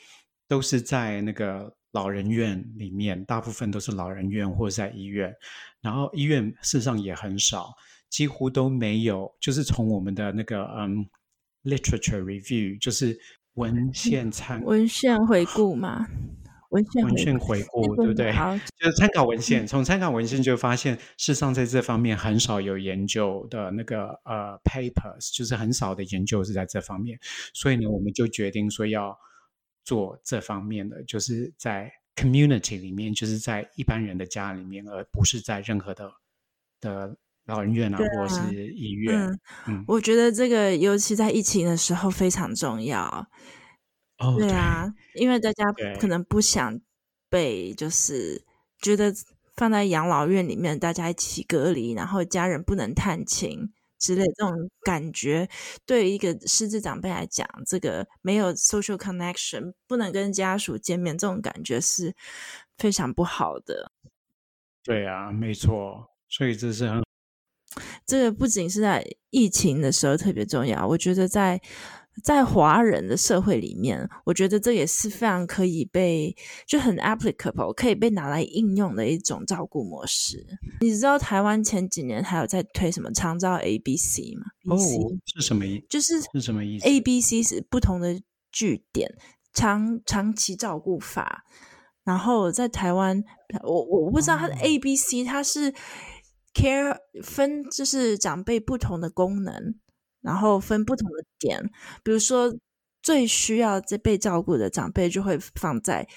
[0.46, 5.35] 都是在那个老人院里面，大部分都是老人院或者在医院，
[5.81, 7.74] 然后医院事实上也很少，
[8.11, 11.05] 几乎都没有，就是从我们的那个嗯
[11.64, 13.18] literature review 就是。
[13.58, 16.06] 文献参文献回顾嘛，
[16.70, 18.32] 文献文献回顾对不对？
[18.78, 27.18] 就是参考文献，从参考文献就发现，事实上在这方面很少有研究的那个呃 papers，就是很少的研究是在这方面，
[27.52, 29.18] 所以呢，我们就决定说要
[29.84, 36.12] 做这方面的，就是在 community 里面，就是在一般人的家里面，而不是在任何的
[36.80, 37.16] 的
[37.48, 39.14] 老人院啊，啊或是医院。
[39.14, 43.28] 嗯，嗯，我觉得这个尤其在疫情的时候非常重要。
[44.18, 45.64] 哦，对啊，对，因为大家
[45.98, 46.80] 可能不想
[47.30, 48.44] 被，就是
[48.80, 49.14] 觉得
[49.56, 55.48] 放在养老院里面，大家一起隔离，然后家人不能探亲之类这种感觉，
[55.87, 62.14] 对于一个失智长辈来讲，这个没有 social connection，不能跟家属见面，这种感觉是
[62.76, 63.92] 非常不好的。
[64.82, 67.02] 对啊，没错，所以这是很，
[68.08, 71.60] 这个不仅是在疫情的时候特别重要，我觉得在。
[72.24, 80.44] 在华人的社会里面，我觉得这也是非常可以被就很 applicable 可以被拿来应用的一种照顾模式。
[80.80, 84.46] 你知道台湾前几年还有在推什么长照 A B C 吗？
[84.68, 84.76] 哦，
[85.26, 85.86] 是什么意思？
[85.88, 89.14] 就是是什么意思？A B C 是不同的据点
[89.52, 91.44] 长长期照顾法。
[92.02, 93.22] 然后在台湾，
[93.62, 95.72] 我我不知道它的 A B C，它是
[96.54, 99.74] care 分就是长辈不同的功能。
[100.20, 101.70] 然后分不同的点，
[102.02, 102.52] 比如说
[103.00, 106.08] 最需要这被照顾的长辈就会放在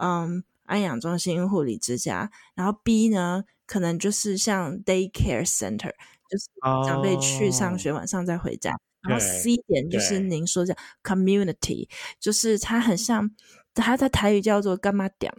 [0.00, 5.92] 嗯安养中心、护理之家，然后 B 呢，可能就是像 daycare center，
[6.30, 6.48] 就是
[6.88, 8.72] 长辈去上学，晚上再回家。
[8.72, 13.30] Oh, 然后 C 点就是您说的 community，就是它很像，
[13.74, 15.30] 它在台语叫做干嘛点，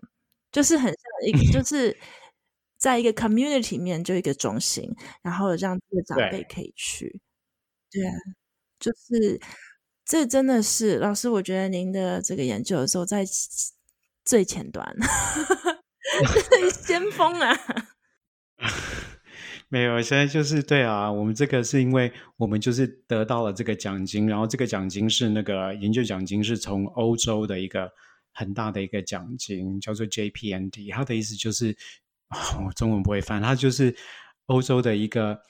[0.51, 1.97] 就是很像一个，就是
[2.83, 7.21] 在一个 community 里面就一个中心，然后让这个长辈可以去。
[7.89, 8.13] 对，对啊，
[8.77, 9.39] 就是
[10.03, 13.23] 这真的是老师，我觉得您的这个研究走在
[14.25, 14.85] 最前端，
[16.83, 17.57] 先锋啊！
[19.69, 27.89] 没有，现在就是对啊，我们这个是因为我们就是得到了这个奖金，然后这个奖金是那个研究奖金，是从欧洲的一个
[28.33, 31.77] 很大的一个奖金，叫做 JPND，它的意思就是，
[32.65, 33.95] 我中文不会翻，它就是
[34.47, 35.41] 欧洲的一个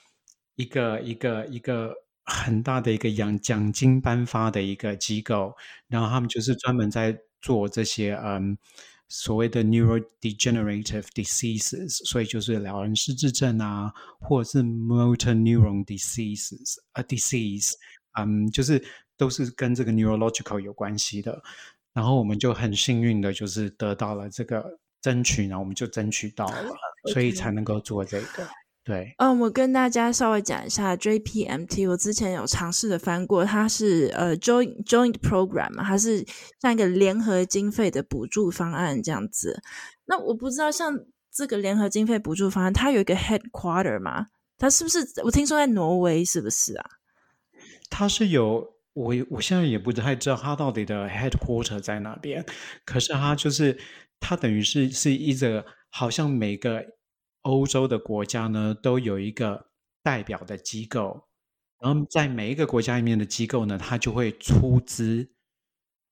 [0.55, 1.93] 一个一个一个
[2.23, 5.55] 很大的一个奖奖金颁发的一个机构，
[5.87, 8.57] 然后他们就是专门在做这些嗯。
[9.09, 17.73] 所谓的 neurodegenerative diseases，所以就是老人失智症啊，或者是 motor neuron diseases 啊 disease，
[18.13, 18.83] 嗯，就是
[19.15, 21.43] 都是跟这个 neurological 有关系的。
[21.93, 26.65] 然后我们就很幸运的，就是得到了这个争取，然后我们就争取到了
[27.11, 28.47] 所以才能够做这个。
[28.85, 36.25] 对，嗯，我跟大家稍微讲一下 JPMT，我之前有尝试的翻过，它是呃 joint joint program 嘛，它是
[36.59, 39.61] 像一个联合经费的补助方案这样子。
[40.05, 40.99] 那我不知道像
[41.31, 44.27] 这个联合经费补助方案，它有一个 headquarter 吗？
[44.57, 44.99] 它是不是？
[45.23, 46.85] 我听说在挪威，是不是啊？
[47.89, 52.45] 它是有，我我现在也不太知道它到底的 headquarter 在哪边。
[52.83, 53.79] 可是它就是
[54.23, 56.83] 它等于是是一个，好像每个。
[57.43, 59.69] 欧洲的国家呢，都有一个
[60.01, 61.27] 代表的机构，
[61.77, 65.29] 然后在每一个国家里面的机构呢，他就会出资，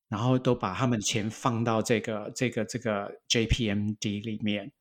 [0.09, 4.73] 然后都把他们钱放到这个这个这个 JPMD 里面，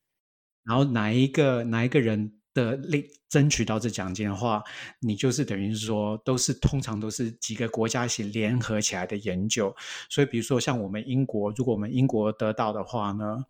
[0.64, 4.62] 然后哪一个哪一个人的力争取到这奖金的话，
[5.00, 9.74] 你就是等于是说，都是通常都是几个国家一起联合起来的研究，
[10.08, 13.44] 所以比如说像我们英国，如果我们英国得到的话呢，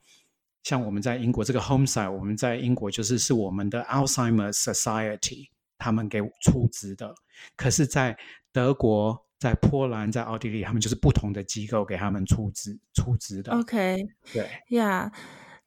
[0.62, 7.14] 像我们在英国这个 Homeside，我们在英国就是是我们的 Alzheimer's Society 他们给出资的。
[7.56, 8.18] 可是，在
[8.52, 13.52] 德国、在波兰、在奥地利，他们就是不同的机构给他们出资出资的。
[13.52, 13.96] OK，
[14.34, 15.18] 对呀，yeah,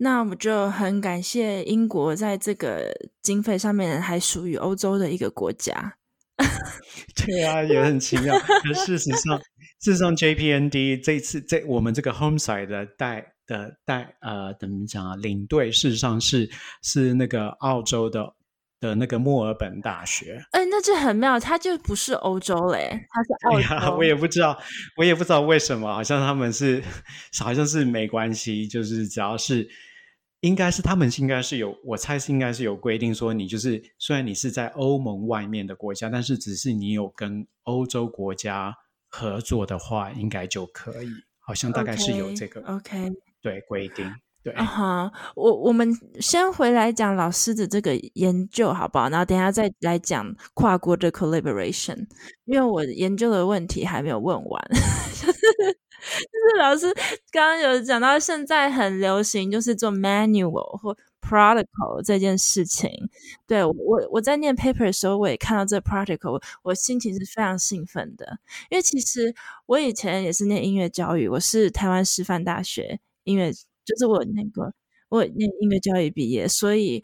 [0.03, 5.95] 那我们就很感谢英国在这个经费上面还属于欧洲的一个国家。
[7.15, 8.37] 对啊，也很奇妙。
[8.37, 9.37] 可事实上，
[9.79, 13.33] 事实上 JPND 这次这我们这个 Homeside 的带。
[13.45, 15.17] 的带呃，怎么讲啊？
[15.17, 16.49] 领队事实上是
[16.81, 18.33] 是那个澳洲的
[18.79, 20.41] 的那个墨尔本大学。
[20.51, 23.85] 哎，那这很妙，他就不是欧洲嘞，他是澳洲。
[23.85, 23.89] 哎。
[23.97, 24.57] 我也不知道，
[24.95, 26.81] 我也不知道为什么，好像他们是，
[27.43, 29.67] 好像是没关系，就是只要是，
[30.43, 38.75] 应该是他们应该是有，我猜是应该是有规定说，你就是虽然你是在欧盟外面的国家，但是只是你有跟欧洲国家
[39.07, 41.09] 合作的话，应该就可以。
[41.39, 42.61] 好像大概是有这个。
[42.61, 42.99] OK。
[42.99, 43.13] okay.
[43.41, 44.09] 对规定，
[44.41, 49.09] 对啊哈，我我们先回来讲老师的这个研究好不好？
[49.09, 52.07] 然后等一下再来讲跨国的 collaboration，
[52.45, 54.61] 因为我研究的问题还没有问完。
[56.03, 56.93] 就是老师
[57.31, 62.89] 刚刚有讲到，现在很流行就是做 manual 或 protocol 这件事情。
[63.47, 63.73] 对，我
[64.11, 68.39] 我在念 paper 的时候，我也看到这 protocol，我心情是非常兴奋的，
[68.69, 69.33] 因为其实
[69.65, 72.99] 我以前也是念音乐教育，我是台湾师范大学。
[73.23, 73.53] 音乐
[73.85, 74.73] 就是我那个，
[75.07, 77.01] 我念音乐教育毕业，所以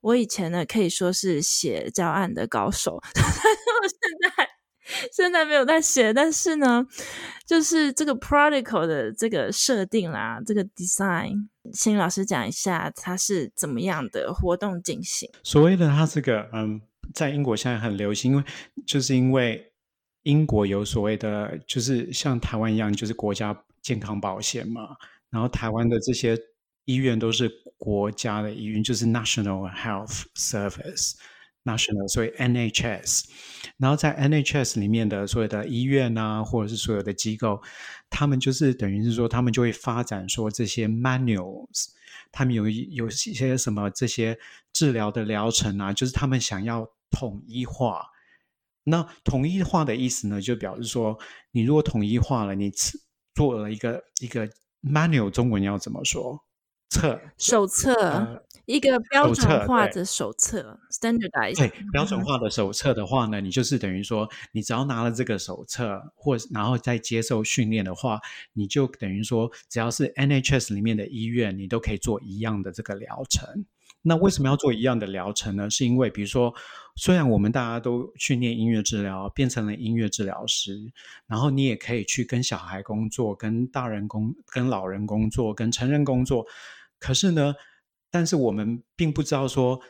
[0.00, 3.00] 我以前呢可以说是写教案的高手。
[3.14, 3.38] 但是
[3.80, 3.96] 我现
[4.36, 4.48] 在
[5.12, 6.86] 现在没有在写，但是呢，
[7.46, 15.30] 就是这个 protocol 的这个设定啦，这个 design，请老师讲一下它是怎么样的活动进行。
[15.42, 16.80] 所谓的它这个，嗯，
[17.14, 18.44] 在英国现在很流行，因为
[18.86, 19.72] 就是因为
[20.22, 24.96] 英国有所谓的，就是像台湾一样，就是国家健康保险嘛。
[25.30, 26.38] 然后台湾的这些
[26.84, 31.14] 医院都是国家的医院，就是 National Health Service
[31.64, 33.24] Service，National，所以 NHS。
[33.78, 37.60] 然后在 NHS 里面的所有的医院啊，或者是所有的机构，
[38.10, 41.88] 他们就是等于是说，他们就会发展说这些 manuals，
[42.30, 44.38] 他们有有一些什么这些
[44.72, 48.06] 治疗的疗程啊，就是他们想要统一化。
[48.84, 51.18] 那统一化的意思呢，就表示说，
[51.52, 52.72] 你如果统一化了，你
[53.34, 54.48] 做了一个一个。
[54.84, 56.44] manual 中文要怎么说？
[56.90, 58.42] 册手册、呃、
[58.72, 61.58] 一个标准化的手册，standardized。
[61.58, 68.18] 对，标准化的手册的话呢，你就是等于说，你只要拿了这个手册，或然后再接受训练的话，
[68.54, 73.66] 你就等于说，只要是 NHS 里面的医院，你都可以做一样的这个疗程。
[74.04, 75.68] 那为什么要做一样的疗程呢？
[75.70, 76.52] 是因为，比如说，
[76.96, 80.92] 虽然我们大家都训练音乐治疗，变成了音乐治疗师，
[81.28, 86.46] 然后你也可以去跟小孩工作，跟大人工，跟老人工作，跟成人工作。
[86.98, 87.54] 可是呢，
[88.12, 89.80] 但是我们并不知道说，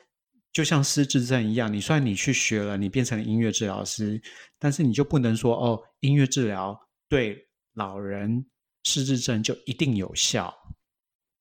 [0.53, 4.23] 就像失智症一样，你虽然你去学了，你变成了音乐治疗师，
[4.59, 8.47] 但是你就不能说哦，音乐治疗对老人
[8.85, 10.55] 失智症就一定有效。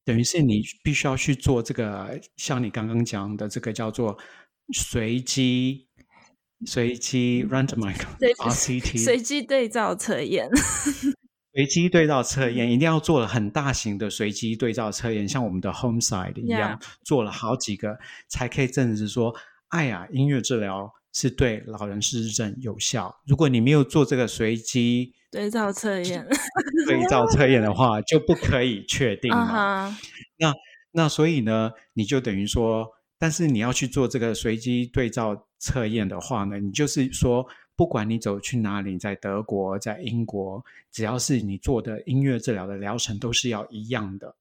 [0.04, 4.18] 等于是你必须要去做这个，像你刚刚讲的这个叫做
[4.74, 5.88] 随机
[6.66, 10.50] 随机 randomized RCT 随机对照测验，
[11.54, 17.98] 随机对照测验一定要做了很大型的随机对照测验，像我们的 Homeside 一样.做了好几个
[18.28, 19.36] 才可以证实说，
[19.68, 23.14] 哎呀，音乐治疗是对老人失智症有效。
[23.26, 26.26] 如果你没有做这个随机，对照测验，
[26.88, 29.90] 对照测验的话就不可以确定嘛。
[29.90, 29.96] Uh huh.
[30.38, 30.54] 那
[30.94, 32.88] 那所以呢，你就等于说，
[33.20, 37.46] 但是你要去做这个随机对照测验的话呢，你就是说，
[37.82, 44.36] 不管你走去哪里，在德国，在英国，只要是你做的音乐治疗的疗程都是要一样的，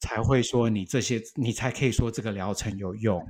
[0.00, 3.22] 才会说你这些，你才可以说这个疗程有用。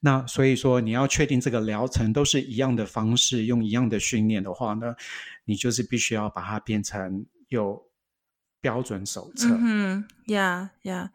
[0.00, 4.94] 那所以说，你要确定这个疗程都是一样的方式，用一样的训练的话呢，
[5.46, 7.82] 你就是必须要把它变成有
[8.60, 9.48] 标准手册。
[9.58, 11.10] 嗯，呀呀，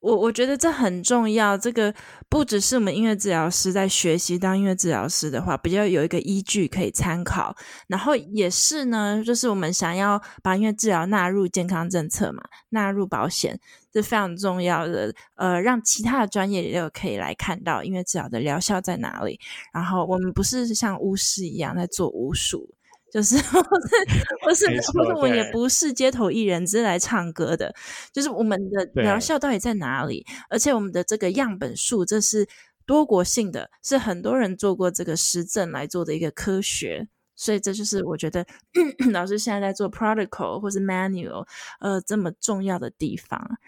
[0.00, 1.58] 我我觉得这很重要。
[1.58, 1.92] 这个
[2.28, 7.56] 不只是我们音乐治疗师在学习当音乐治疗师的话，比较有一个依据可以参考。
[7.88, 13.58] 然后也是呢，就是我们想要把音乐治疗纳入健康政策嘛，纳入保险，
[13.92, 15.12] 这非常重要的。
[15.34, 19.40] 呃，让其他的专业也有可以来看到音乐治疗的疗效在哪里。
[19.72, 22.68] 然后我们不是像巫师一样在做巫术。
[23.12, 23.36] 就是
[24.46, 27.74] 我是我是我是我也不是街头艺人，只是来唱歌的。
[28.12, 30.26] 就是我们的疗效到底在哪里？
[30.50, 32.46] 而且我们的这个样本数，这是
[32.86, 37.08] 多国性的，是很多人做过这个实证来做的一个科学。
[37.34, 38.44] 所以这就是我觉得
[39.12, 41.46] 老师现在在做 protocol 或是 manual，
[41.80, 43.58] 呃，这么重要的地方。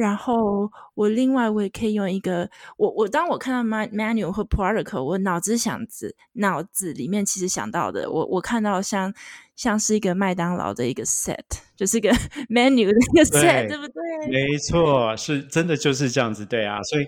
[0.00, 2.48] 然后我另外我也可以用一个
[2.78, 9.12] 我我当我看到 manual 或 protocol，我脑子想子脑子里面其实想到的，我我看到像
[9.54, 11.36] 像是一个麦当劳的一个 set，
[11.76, 12.08] 就是一个
[12.48, 14.28] menu 的一个 set，对，对不对？
[14.30, 16.82] 没错，是真的就是这样子，对啊。
[16.84, 17.06] 所以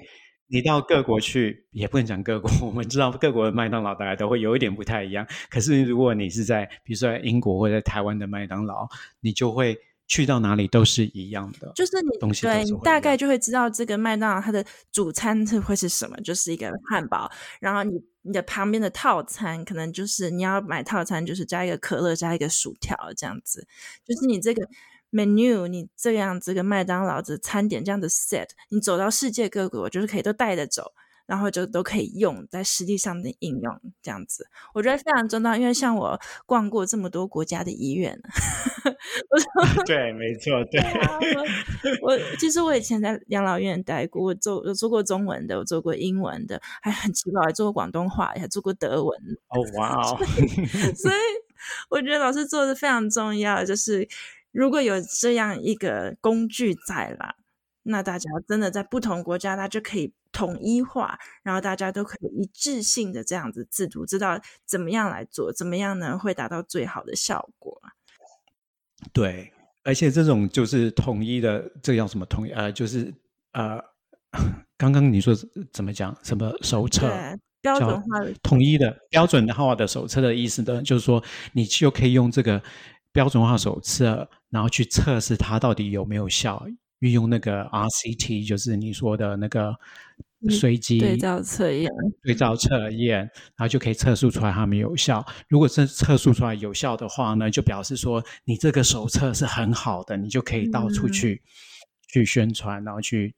[0.48, 5.26] 你到各国去，也不能讲各国， 我们知道各国的麦当劳大概都会有一点不太一样。
[5.48, 8.86] 可是如果你是在比如说在英国或者在台湾的麦当劳，
[9.20, 9.78] 你就会。
[10.12, 17.32] 去到哪里都是一样的，就是你东西对，你大概就会知道这个麦当劳它的主餐是会是什么，就是一个汉堡。
[17.60, 23.66] 然后你你的旁边的套餐可能就是你要买套餐，就是加一个可乐，加一个薯条这样子。
[24.04, 24.68] 就是你这个
[25.10, 30.92] menu，你这样这个麦当劳的餐点这样的 set，你走到世界各国就是可以都带着走。
[31.26, 35.56] 然后就都可以用在实际上的应用，这样子我觉得非常重要。
[35.56, 38.20] 因为像我逛过这么多国家的医院，
[39.30, 40.80] 我说 对，没错，对。
[40.80, 41.18] 啊、
[42.02, 49.18] 我，我其实我以前在养老院待过，我做我做过中文的，我做过英文的，还很奇怪，还做过广东话，还做过德文。
[49.48, 50.18] 哦，哇哦！
[50.96, 51.14] 所以
[51.88, 54.08] 我觉得老师做的非常重要，就是
[54.50, 57.34] 如果有这样一个工具在啦，
[57.84, 60.12] 那大家真的在不同国家，它就可以。
[60.32, 67.78] 统一化，然后大家都可以一致性的这样子制度，知道怎么样来做，怎么样呢会达到最好的效果。
[69.12, 69.52] 对，
[69.84, 72.50] 而且这种就是统一的，这叫什么统一？
[72.52, 73.12] 呃，就是
[73.52, 73.78] 呃，
[74.78, 75.34] 刚刚你说
[75.70, 76.16] 怎么讲？
[76.22, 77.12] 什么手册？
[77.60, 80.80] 标准化的统一的标准化的手册的意思呢？
[80.80, 81.22] 就是说
[81.52, 82.62] 你就可以用这个
[83.12, 86.66] 标准化手册，然后去测试它到底有没有效。
[87.02, 89.74] 运用那个 RCT，就是你说的那个
[90.50, 91.90] 随机对照测验，
[92.22, 95.24] 对照测验，然后就可以测速出来它们有效。
[95.48, 101.46] 如果是测速出来有效的话呢，就表示说你这个手册是很好的，你就可以到处去、嗯、
[102.08, 103.34] 去宣传，然后去。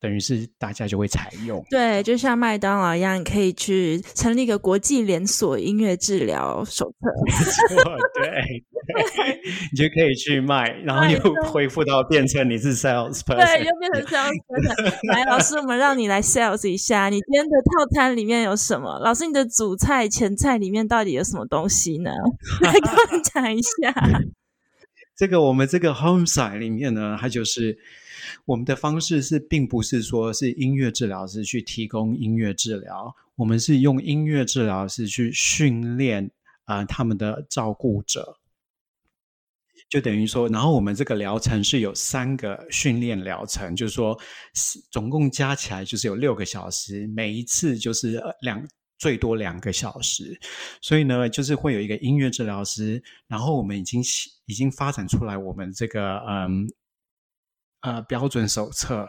[0.00, 6.96] 等于是大家就会采用，对，就像麦当劳一样，你可以去成立一个国际连锁音乐治疗手册。
[7.26, 7.30] 没
[7.84, 9.40] 错，对，对
[9.70, 15.12] 你就可以去卖，然后又恢复到变成你是 sales person，对，又变成 sales person。
[15.12, 18.98] 来，老师，我们让你来 sales 一下，你今天的套餐里面有什么？
[19.00, 22.10] 老师，你的主菜、前菜里面到底有什么东西呢？
[22.62, 23.92] 来跟我讲一下。
[25.14, 27.76] 这个我们这个 Homeside 里面呢，它就是。
[28.44, 36.30] 我们的方式是，并不是说是音乐治疗师去提供音乐治疗，我们是用音乐治疗师去训练
[36.64, 38.36] 啊、他们的照顾者。
[39.88, 44.16] 就等于说，然后我们这个疗程是有三个训练疗程，就是说，
[44.90, 48.64] 总共加起来就是有六个小时，每一次就是两
[48.98, 50.38] 最多两个小时，
[50.80, 54.00] 所以呢，就是会有一个音乐治疗师，然后我们已经
[54.44, 56.68] 已经发展出来我们这个嗯
[57.80, 59.08] 呃标准手册，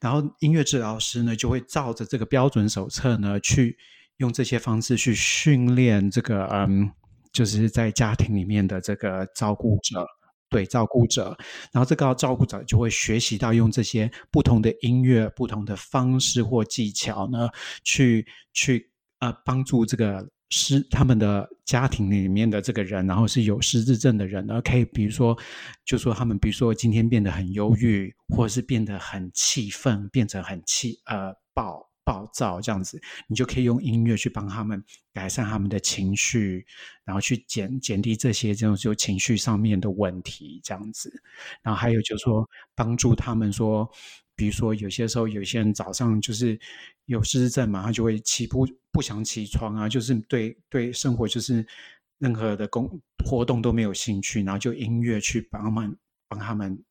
[0.00, 3.76] 然后音乐治疗师呢就会照着这个标准手册呢去
[4.16, 6.90] 用这些方式去训练这个嗯。
[7.32, 10.06] 就是在家庭里面的这个照顾者，
[10.48, 11.36] 对照顾者，
[11.72, 17.48] 然后这个照顾者就会学习到用这些不同的音乐、不同的方式或技巧呢，
[17.82, 18.88] 去去
[19.18, 25.36] 呃帮助这个失他们的家庭里面的这个人，然后是有失智症的人呢，可以比如说，
[25.84, 31.88] 就说他们比如说今天变得很忧郁，或者是变得很气愤，变成很气呃暴。
[32.06, 34.84] 暴躁这样子，你就可以用音乐去帮他们
[35.14, 36.66] 改善他们的情绪，
[37.02, 41.10] 然后去减减低这些这种就情绪上面的问题这样子。
[41.62, 43.90] 然后还有就是说，帮助他们说，
[44.36, 46.58] 比如说有些时候有些人早上就是
[47.06, 51.66] 有失智症嘛，他就会起不不想起床啊，就是对对生活就是
[52.18, 55.96] 任何的工活动都没有兴趣，然后就音乐去帮他们
[56.28, 56.82] 帮他们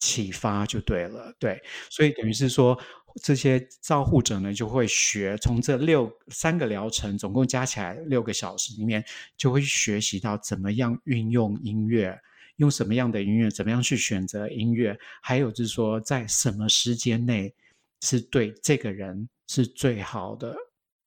[0.00, 2.78] 启发就对了，对，所以等于是说。
[3.22, 9.02] 这些照护者呢，就会学从这六三个疗程，总共加起来六个小时里面，
[9.38, 12.14] 就会学习到怎么样运用音乐，
[12.56, 17.54] 用什么样的音乐，怎么样去选择音乐，还有就是说，在什么时间内
[18.02, 20.56] 是对这个人是最好的。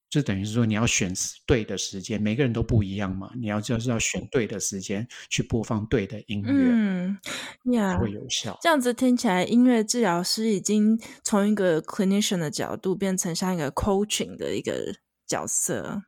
[0.09, 1.13] 就等于是说，你要选
[1.45, 3.31] 对的时间，每个人都不一样嘛。
[3.35, 7.19] 你要就是要选对的时间去播放对的音乐，嗯，
[7.73, 8.57] 呀，会有效。
[8.59, 14.95] 这样子听起来，音乐治疗师已经从一个 clinician 的角度变成像一个 coaching 的一个
[15.27, 16.01] 角色，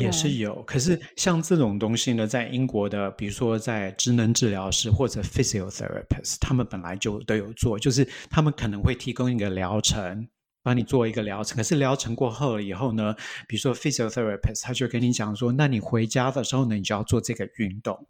[0.00, 0.62] 也是有。
[0.64, 10.28] 可是像这种东西呢，在英国的，比如说在职能治疗师或者 physiotherapist，他们本来就都有做，就是他们可能会提供一个疗程。
[10.62, 13.16] 帮你做一个疗程，可是疗程过后了以后呢，
[13.48, 18.06] 比如说 physiotherapist，他就跟你讲说，那你回家的时候呢，你就要做这个运动，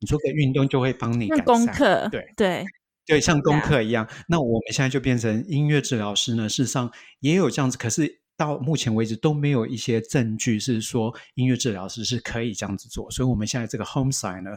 [0.00, 1.44] 你做个运动就会帮你改善。
[1.44, 2.64] 功课，对对
[3.06, 4.08] 对，像功课一样。
[4.26, 6.90] 那我们现在就变成音乐治疗师呢，事实上
[7.20, 14.50] 也有这样子，可是到目前为止都没有一些证据是说音乐治疗师是可以这样子做，所以我们现在这个 home sign 呢。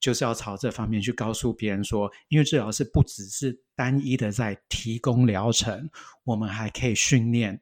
[0.00, 5.90] 就是要朝这方面去告诉别人说，音乐治疗师不只是单一的在提供疗程，
[6.24, 7.60] 我们还可以训练，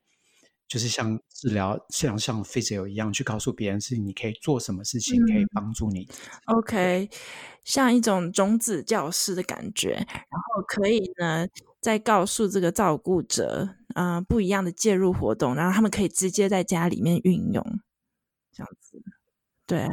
[0.69, 6.09] 就是像治疗像像 physio 一样去告诉别人是你可以做什么事情可以帮助你。
[6.47, 7.11] 嗯、OK，
[7.65, 11.45] 像一种种子教师的感觉，然后可以呢
[11.81, 17.65] 再告诉这个照顾者，嗯、呃，不一样的介入活动，然后他们可以直接在家里面运用，
[18.53, 19.03] 这样子，
[19.67, 19.89] 对。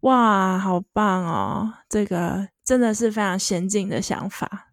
[0.00, 1.72] 哇，好棒哦！
[1.88, 4.72] 这个真的是非常先进的想法。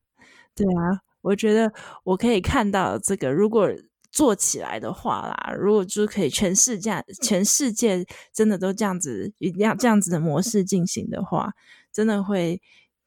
[0.56, 1.72] 对啊，我觉得
[2.04, 3.70] 我可以看到这个，如果
[4.12, 8.04] 做起来的话啦，如果就可以全世界全世界
[8.34, 11.54] 真的都这样子一样这样子的模式进行的话，
[11.94, 12.60] 真的会。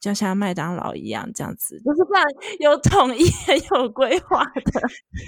[0.03, 2.27] 就像麦当劳一样，这样子就是这样
[2.59, 3.23] 有统一、
[3.71, 4.81] 有规划的，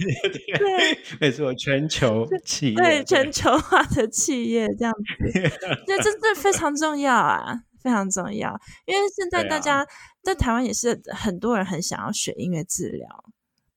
[0.58, 5.40] 对，没错，全球企业，对，全球化的企业这样子，
[5.86, 8.60] 这真的非常重要啊，非常重要。
[8.84, 9.86] 因为现在大家
[10.24, 13.24] 在台湾也是很多人很想要学音乐治疗，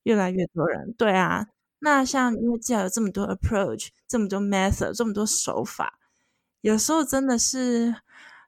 [0.02, 1.46] 越来越多人，对啊。
[1.78, 5.96] 那像音乐治疗有这么多 approach，这么多 method，这么多手法，
[6.60, 7.94] 有时候真的是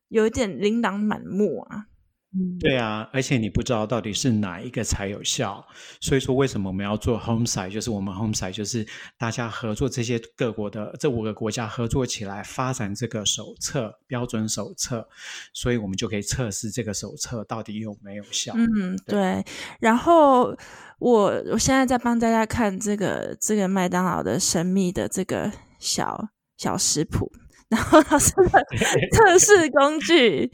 [0.09, 1.87] 有一点琳琅满目啊。
[2.61, 5.67] 对啊，而且你不知道到底是哪一个才有效，
[6.01, 8.87] 所以说为什么我们要做 home site，就是我们 home site 就是
[9.19, 15.09] 大家合作，这些各国的这五个国家合作起来发展这个手册标准手册，
[15.53, 18.55] 所以我们就可以测试这个手册到底有没有效。
[18.57, 19.21] 嗯，对。
[19.21, 19.45] 对，
[19.81, 20.57] 然后
[21.01, 25.51] 我我现在在帮大家看这个这个麦当劳的神秘的这个
[25.81, 27.33] 小小食谱，
[27.69, 28.33] 然后它是
[29.13, 30.53] 测试工具。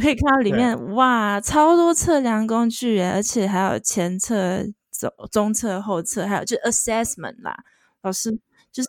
[0.00, 7.56] 可以看到里面哇，超多测量工具，而且还有前测、中中测、后测，还有就是 assessment 啦。
[8.02, 8.30] 老师
[8.70, 8.88] 就是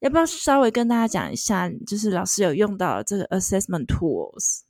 [0.00, 4.62] 要不要稍微跟大家讲一下，就是老师有用到这个 assessment tools？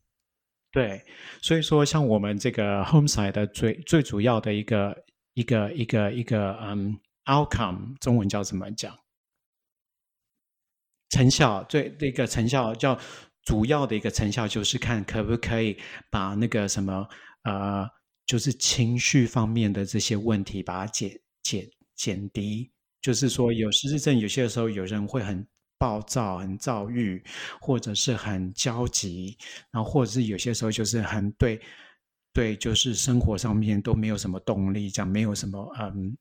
[0.70, 1.05] 对，
[1.41, 5.05] 所以说像我们这个 homesite 的最最主要的一个
[5.35, 8.99] 一个一个一个嗯 outcome，中文叫怎么讲？
[11.09, 12.99] 成效最一个成效叫。
[13.45, 15.76] 主要的一个成效就是看可不可以
[16.11, 17.09] 把那个什么
[17.45, 17.88] 呃，
[18.26, 21.11] 就是情绪方面的这些问题，把它减
[21.43, 22.70] 减减低。
[23.01, 25.47] 就是说，有失智症，有些时候有人会很
[25.78, 27.22] 暴躁、很躁郁，
[27.61, 29.38] 或者是很焦急，
[29.70, 31.59] 然后或者是有些时候就是很对
[32.34, 36.16] 对，就是生活上面都没有什么动力，这样没有什么嗯。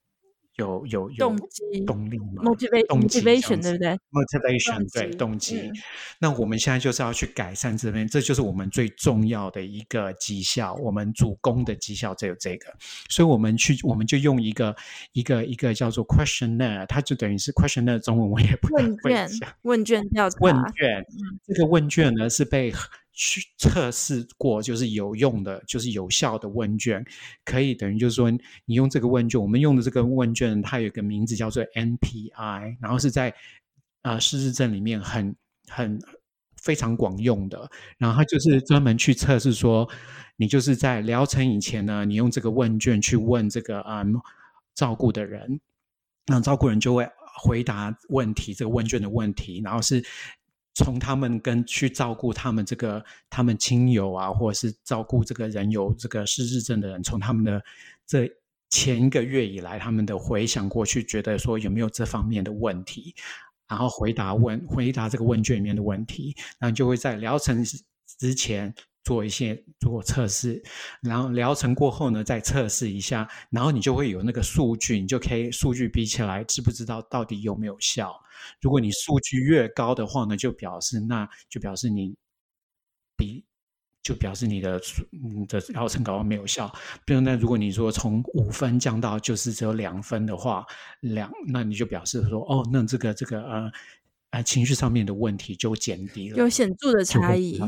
[0.60, 5.60] 有有有动机动力嘛？motivation 对不对？motivation 对动机。
[5.62, 5.74] 嗯、
[6.20, 12.72] 那我们现在就是要去改善这边，这就是我们最重要的一个绩效，我们主攻的绩效只有这个。
[13.10, 14.76] 所以我们去，我们就用一个
[15.14, 18.89] 一个一个叫做 questionnaire，它就等于是 questionnaire 中文我也不会讲。
[18.99, 21.05] 问卷问卷调查问卷，
[21.47, 22.72] 这个问卷呢是被。
[23.22, 27.05] 去测试过就是有用的，就是有效的问卷，
[27.43, 28.32] 可以等于就是说，
[28.63, 33.36] 你用这个问卷，我们用的这个问卷，它有一个名字叫做 NPI，然后是在
[34.03, 35.36] 啊失智症里面很
[35.67, 35.99] 很
[36.61, 39.89] 非常广用的，然后它就是专门去测试说，
[40.38, 44.01] 你就是在疗程以前呢，你用这个问卷去问这个啊、
[44.74, 45.59] 照顾的人，
[46.28, 47.05] 那照顾人就会
[47.43, 50.01] 回答问题，这个问卷的问题，然后是。
[50.80, 57.61] 从他们跟去照顾他们这个他们亲友啊，或者是照顾这个人有这个失智症的人，从他们的
[58.07, 58.32] 这
[58.69, 63.13] 前一个月以来，他们的回想过去，觉得说有没有这方面的问题，
[63.67, 67.61] 然后回答问回答这个问卷里面的问题，然后就会在疗程
[68.17, 68.73] 之前
[69.03, 70.63] 做一些做测试，
[71.01, 78.15] 然后疗程过后呢再测试一下，然后你就会有那个数据，你就可以数据比起来，知不知道到底有没有效？
[78.61, 82.15] 如果你数据越高的话呢，就表示那就表示你
[83.15, 83.43] 比
[84.01, 84.81] 就表示你的
[85.11, 86.71] 你的疗程搞到没有效。
[87.05, 90.65] 比如那如果你说从五分降到就是只有两分的话，
[91.01, 93.71] 两那你就表示说哦，那这个这个呃
[94.31, 97.61] 呃情绪上面的问题就减低了，有显著的差异。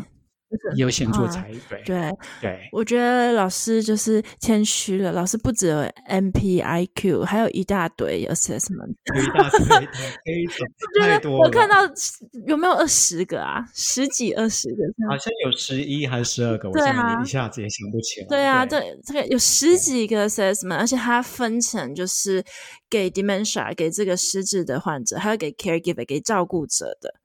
[0.75, 5.11] 有显著才对对对，我觉得老师就是谦虚了。
[5.11, 5.77] 老师不只有
[6.09, 9.87] MPIQ，还有一大堆 assessment，一大堆，
[11.01, 11.45] 太多了。
[11.45, 11.77] 我看到
[12.47, 13.63] 有没有二十个啊？
[13.73, 14.83] 十几二十个？
[15.09, 16.69] 好像有十一还是十二个？
[16.69, 18.27] 我一下子也想不起来。
[18.27, 22.43] 对啊，对，这个有十几个 assessment，而且它分成就是
[22.89, 27.20] 给 dementia 给这个失智的患者，还有给 caregiver 给照顾者的。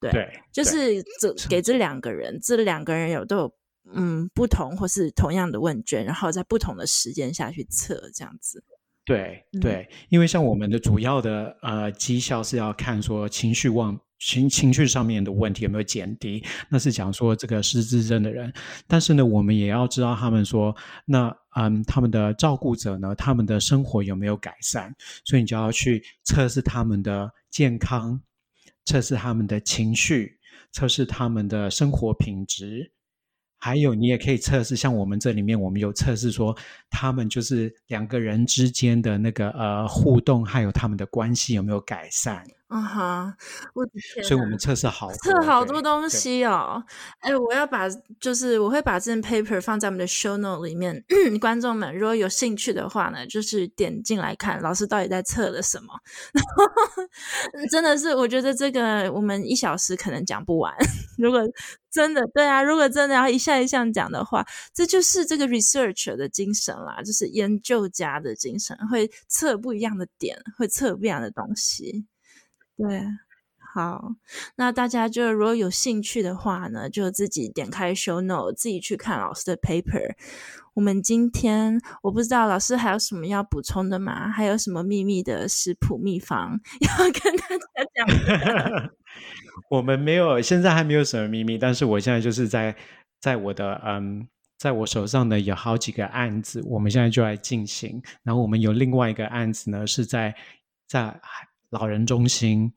[0.00, 3.52] 对，对，就是这给这两个人，这两个人有都有
[3.94, 8.62] 嗯不同或是同样的问卷，然后在不同的时间下去测这样子。
[9.04, 18.52] 对对，因为像我们的主要的呃绩效是要看说情绪忘情情绪上面的问题有没有减低，那是讲说这个失智症的人，
[18.86, 20.76] 但是呢，我们也要知道他们说
[21.06, 24.94] 那嗯他们的照顾者呢，他们的生活有没有改善，
[25.24, 28.20] 所以你就要去测试他们的健康。
[28.88, 30.38] 测试他们的情绪，
[30.72, 32.90] 测试他们的生活品质，
[33.58, 36.56] 还有你也可以测试，像我们这里面，我们有测试说，
[36.88, 42.42] 他们就是两个人之间的那个呃互动，还有他们的关系有没有改善。
[42.68, 43.36] 啊哈！
[43.74, 46.84] 我的天，所以我们测试好测好多东西哦。
[47.20, 47.88] 哎，我要把
[48.20, 51.02] 就是我会把这件 paper 放在我们的 show note 里面，
[51.40, 55.94] 观众们如果有兴趣的话呢，就是点进来看老师到底在测了什么。
[57.70, 60.74] 真的是，我觉得这个我们一小时可能讲不完。
[61.16, 61.40] 如果
[61.90, 72.04] 真的对啊，如果真的要一项一项讲的话，这就是这个 researcher 的精神啦，就是研究家的精神，会测不一样的点，会测不一样的东西。
[72.78, 73.02] 对，
[73.74, 74.14] 好，
[74.54, 80.14] 那大家就如果有兴趣的话呢，就自己点开 show note，自己去看老师的 paper。
[80.74, 84.30] 我们今天我不知道老师还有什么要补充的吗？
[84.30, 88.90] 还有什么秘密的食谱秘方 要跟大家讲？
[89.70, 92.76] 我们没有，现在还没有什么秘密，但是我现在就是在
[93.20, 98.00] 在我的嗯，在我手上呢有好几个案子，我们现在就来进行。
[98.22, 100.36] 然后我们有另外一个案子呢是在
[100.86, 101.20] 在。
[101.70, 102.72] 老人中心，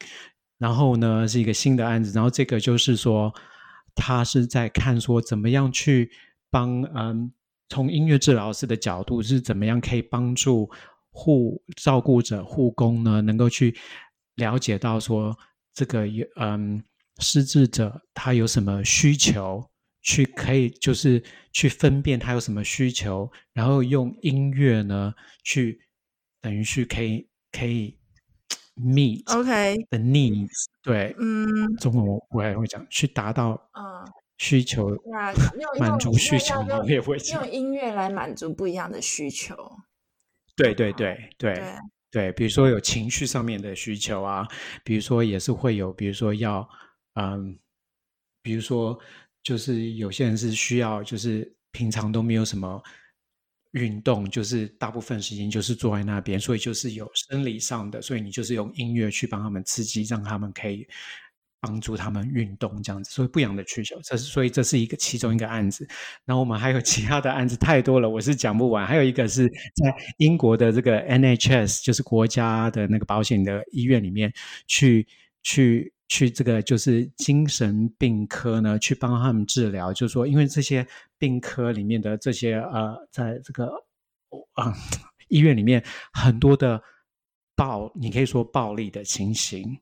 [0.58, 3.34] 然后呢是一个新的案子，然后这个就是说，
[3.96, 6.12] 他是在看说怎么样去
[6.50, 7.32] 帮嗯，
[7.70, 10.70] 从音乐治疗师的角度是怎么样可以帮助
[11.12, 13.74] 护照顾者护工呢，能够去
[14.36, 15.38] 了解到说
[15.74, 16.84] 这个有嗯
[17.20, 19.66] 失智者他有什么需求，
[20.02, 21.24] 去可以就是
[21.54, 25.14] 去分辨他有什么需求，然后用音乐呢
[25.46, 25.80] 去
[26.42, 27.98] 等于去可以可以。
[28.82, 31.46] Meet OK the needs 对，嗯，
[31.78, 33.62] 中文我我也会讲，去达到
[34.38, 34.90] 需求，
[35.80, 39.56] 满足需求，我也会讲用音乐来满足不一样的需求。
[40.56, 41.62] 对对对对。
[42.14, 44.46] 对，比如说有情绪上面的需求啊，
[44.84, 46.68] 比如说也是会有，比如说要
[47.14, 47.58] 嗯，
[48.42, 49.00] 比如说
[49.42, 52.84] 就是有些人是需要，就是平常都没有什么
[53.72, 60.86] 运动，就是大部分时间就是坐在那边，所以就是有生理上的，所以你就是用音乐去帮他们刺激，让他们可以
[61.62, 63.12] 帮助他们运动这样子。
[63.12, 65.88] 所以不一样的需求，这是所以这是一个其中一个案子。
[66.26, 68.86] 然后我们还有其他的案子太多了，我是讲不完。
[68.86, 74.34] 还有一个是在英国的这个 NHS，就是国家的那个保险的医院里面
[74.68, 75.08] 去
[75.44, 75.94] 去。
[76.14, 79.94] 去这个就是精神病科呢，去帮他们治疗。
[79.94, 80.86] 就是说，因为这些
[81.18, 83.68] 病科里面的这些呃，在这个
[84.56, 84.74] 啊、呃、
[85.30, 85.82] 医院里面
[86.12, 86.84] 很多的
[87.56, 89.80] 暴，你可以说暴力的情形，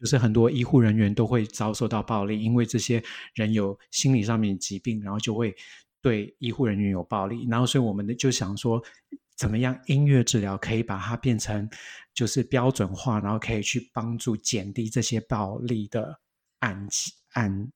[0.00, 3.00] 就是很多医护人员都会遭受到暴力，因为这些
[3.34, 5.54] 人有心理上面疾病，然后就会
[6.02, 7.46] 对医护人员有暴力。
[7.48, 8.82] 然后，所以我们就想说。
[9.38, 9.78] 怎么样？
[9.86, 11.70] 音乐治疗可以把它变成
[12.18, 16.18] 就是标准化，然后可以去帮助减低这些暴力的
[16.58, 16.88] 案
[17.34, 17.70] 案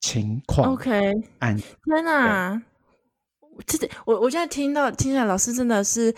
[0.00, 0.72] 情况。
[0.72, 2.60] OK，案天哪！
[3.64, 6.12] 这我我现在听到听起来，老师真的是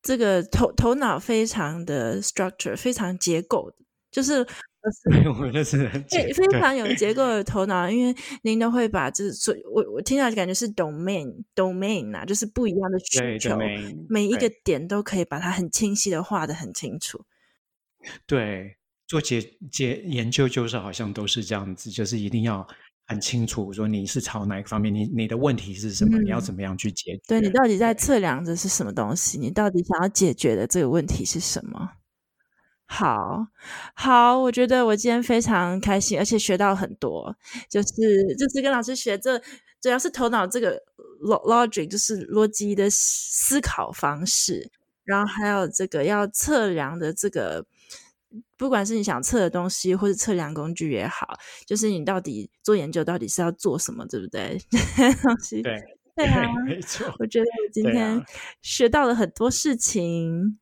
[0.00, 3.70] 这个头头脑非常的 structure，非常结构，
[4.10, 4.46] 就是。
[5.38, 13.58] 我就是对非常有结构的头脑，因为您都会把这所我我听到感觉是 domain domain 啊，就是不一样的需求，
[14.08, 17.24] 每一个点都可以把它很清晰的画的很清楚。
[18.26, 18.76] 对，
[19.06, 22.66] 做解解研究就是好像都是这样子，就是一定要
[23.06, 27.20] 很清楚，说你是朝哪一个方面，你你的问题是什么，嗯、你要怎么样去解决？
[27.28, 29.38] 对，你到底在测量的是什么东西？
[29.38, 31.90] 你到底想要解决的这个问题是什么？
[32.92, 33.46] 好
[33.94, 37.34] 好，我觉得我今天非常开心，而且学到很多。
[37.68, 37.88] 就是
[38.36, 39.38] 就是跟老师学这，
[39.80, 40.82] 主要是头脑这个
[41.22, 44.72] logic，就是逻辑的思考方式，
[45.04, 47.64] 然后还有这个要测量的这个，
[48.56, 54.58] 不管是你想测的东西，或者测量工具也好，就是你到底做研究到底是要做什么，对不对？
[55.22, 55.80] 东西对
[56.16, 57.06] 对啊， 没错。
[57.20, 58.20] 我觉得我今天
[58.62, 60.58] 学到了很多事情。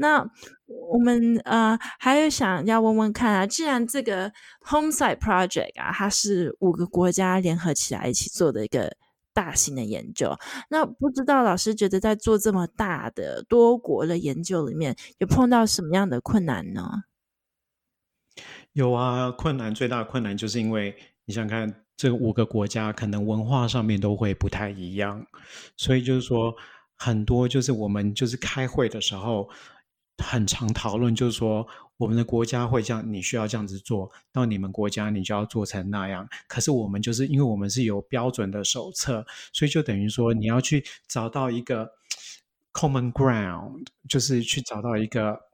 [0.00, 0.26] 那
[0.66, 4.32] 我们呃还有想要问问看啊，既然这个
[4.66, 8.96] Homesite Project 啊，它是五个国家联合起来一起做的一个
[9.34, 10.34] 大型的研究，
[10.70, 17.04] 那不知道老师觉得在做这么大的多国的研究里面，有碰到什么样的困难呢？
[18.72, 20.96] 有啊，困难最大的困难就是因为
[21.26, 25.26] 你想看这五个国家可能文化上面都会不太一样，
[25.76, 26.54] 所以就是说
[26.96, 29.50] 很多就是我们就是开会的时候。
[30.20, 31.66] 很常讨论，就是说
[31.96, 36.28] 我们的国家会这样，你需要这样子做，到你们国家你就要做成那样。
[36.46, 41.90] 可是我们就是因为我们是有标准的手册，所以就等于说你要去找到一个
[42.72, 45.49] common ground，就是去找到一个。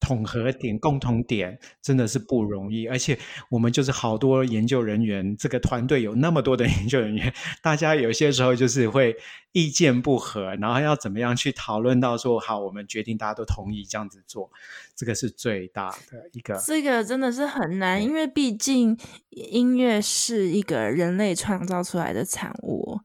[0.00, 3.18] 统合点、共同点真的是不容易，而且
[3.50, 7.32] 我们就是好多研究人员，这个团队有那么多的研究人员，
[7.62, 9.14] 大家有些时候就是会
[9.52, 14.50] 意见不合，然后要怎么样去讨论到说好，我们决定大家都同意这样子做，
[14.96, 16.56] 这个是最大的一个。
[16.66, 18.96] 这个真的是很难，因为毕竟
[19.28, 23.00] 音乐是一个人类创造出来的产物，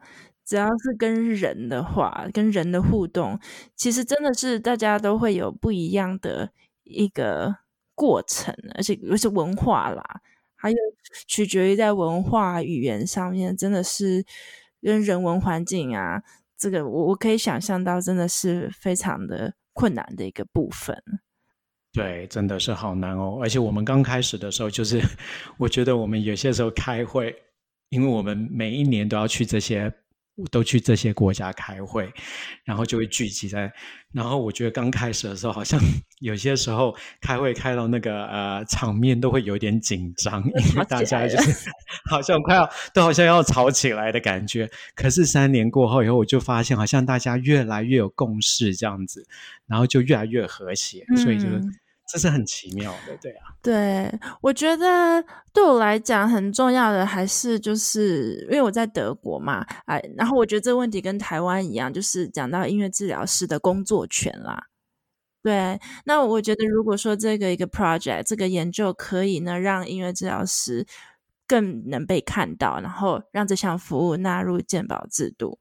[0.46, 3.40] 只要是跟人的话，跟人的互动，
[3.76, 6.52] 其实真的是大家都会有不一样的。
[6.86, 7.56] 一个
[7.94, 10.22] 过程，而且又是文化啦，
[10.56, 10.78] 还有
[11.28, 14.26] 取决于在文化语言上面，真的是
[14.82, 16.24] 跟人文环境啊，
[16.58, 21.02] 这个我我可以想象到，真的是非常的困难的一个部分。
[21.92, 23.40] 对，真的是好难哦。
[23.42, 25.02] 而且我们刚开始的时候，就是
[25.58, 27.36] 我觉得我们有些时候开会，
[27.90, 29.94] 因为我们每一年都要去这些。
[30.52, 32.12] 都去这些国家开会，
[32.64, 33.72] 然后就会聚集在。
[34.14, 35.80] 然后我觉得刚开始的时候，好像
[36.20, 41.70] 有些时候开会开到那个呃场面都会有点紧张，因为大家就是
[42.10, 44.70] 好像快要都好像要吵起来的感觉。
[44.96, 49.28] 可是三年过后以后，我就发现好像大家越来越有共识这样子，
[49.68, 51.62] 然后就越来越和谐，嗯、所以就是。
[52.08, 53.46] 这是很奇妙的，对啊。
[53.62, 64.68] 对，我觉得对我来讲很重要的还是就是因为我在德国嘛，哎，然后我觉得这个问题跟台湾一样，就是讲到音乐治疗师的工作权啦。
[65.42, 70.86] 对，那我觉得如果说这个一个 project 这个研究可以呢，让音乐治疗师
[71.48, 75.60] 更能被看到，然后让这项服务纳入健保制度，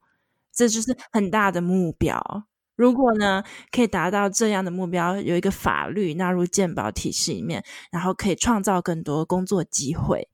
[0.51, 2.45] 这就是很大的目标。
[2.75, 10.27] 如果呢，可以达到这样的目标，有一个法律纳入健保体系里面，然后可以创造更多工作机会，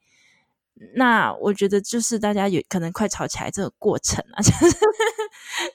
[0.95, 4.73] 那我觉得就是大家有可能快吵起来这个过程啊， 就是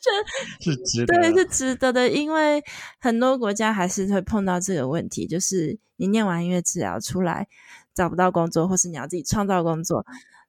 [0.01, 2.63] 就是值得，对，是值得的，因为
[2.99, 7.47] 很多国家还是会碰到这个问题，就是你念完音乐治疗出来
[7.95, 10.05] 找不到工作，或是你要自己创造工作，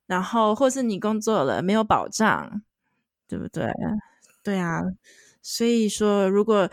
[0.08, 2.64] 然后或是你工作了没有保障，
[3.28, 3.70] 对不对？
[4.44, 4.82] 对啊，
[5.50, 6.70] 所以说如果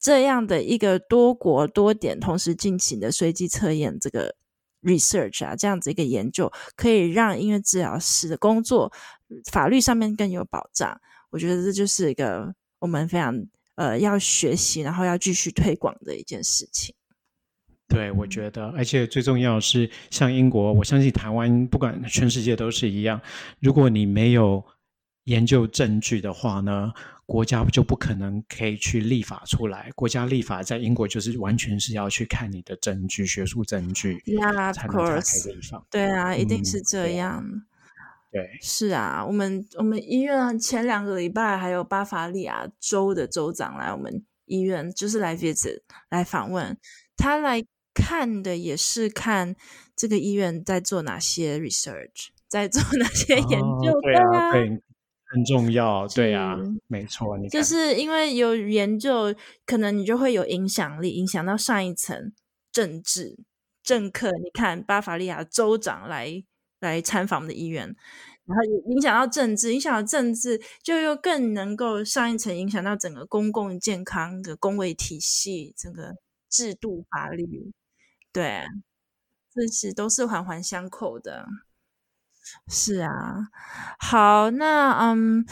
[0.00, 4.34] 这样的一个多国多点同时进行的随机测验，这个
[4.82, 8.90] research 啊，这样子一个研究，可以让音乐治疗师的工作
[9.52, 10.98] 法律上面更有保障。
[11.28, 16.94] 我觉得这就是一个我们非常呃要学习，然后要继续推广的一件事情。
[17.86, 23.20] 对，我觉得，而且最重要是，像英国，我相信台湾，不管全世界都是一样。
[23.60, 24.64] 如果你没有
[25.24, 26.92] 研究证据的话呢，
[27.26, 29.90] 国家就不可能可以去立法出来。
[29.94, 35.82] 国家立法在英国就是完全是要去看你的证据、学术证据，Yeah, of course.
[35.90, 37.44] 对啊，一定是这样。
[37.44, 37.62] 嗯、
[38.30, 46.78] 对，对是啊，我们我们医院前两个礼拜还有巴伐利亚州的州长来我们医院，就是来 visit 来访问，
[47.16, 47.64] 他来。
[47.98, 49.56] 看的也是看
[49.96, 54.82] 这个医院在做哪些 research，在做哪些 研究，哦、对啊，对，
[55.28, 56.56] 很重要，对啊，
[56.86, 62.32] 没错，你就是因为有研究，可能你就会有影响力，影响到上一层
[62.70, 63.36] 政治
[63.82, 64.30] 政客。
[64.30, 66.44] 你看巴伐利亚州长来
[66.78, 67.86] 来参访我们的医院，
[68.44, 68.62] 然后
[68.92, 76.14] 影响到政治，影响到政治，就又更能够上一层影响到整个公共健康的公卫体系，整个
[76.48, 77.72] 制度法律。
[78.32, 78.62] 对，
[79.52, 81.46] 这是都是环环相扣的。
[82.68, 83.48] 是啊，
[83.98, 85.44] 好，那嗯，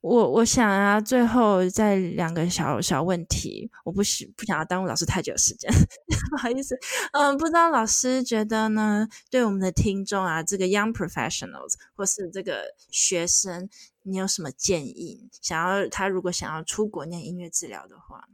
[0.00, 5.70] 我我想啊，最后再两个小小问题，我不是不想要耽误老师太久时间，
[6.30, 6.78] 不好意思。
[7.12, 9.08] 嗯，不知道老师觉得呢？
[9.30, 13.68] 对我们的听众啊，这个 young professionals 或是这个学生，
[14.02, 15.28] 你有什么建议？
[15.40, 18.28] 想要他如果想要出国念音乐治疗的话，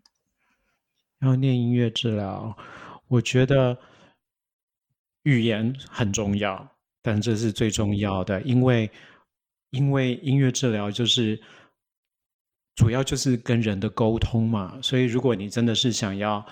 [1.20, 2.56] 要念音乐治疗。
[3.08, 3.78] 我觉得
[5.22, 6.76] 语言很重要，
[7.08, 8.90] 但这是最重要的，因为
[9.70, 11.40] 因为音乐治疗就是
[12.74, 16.44] 主要就是跟人的沟通嘛，所以如果你真的是想要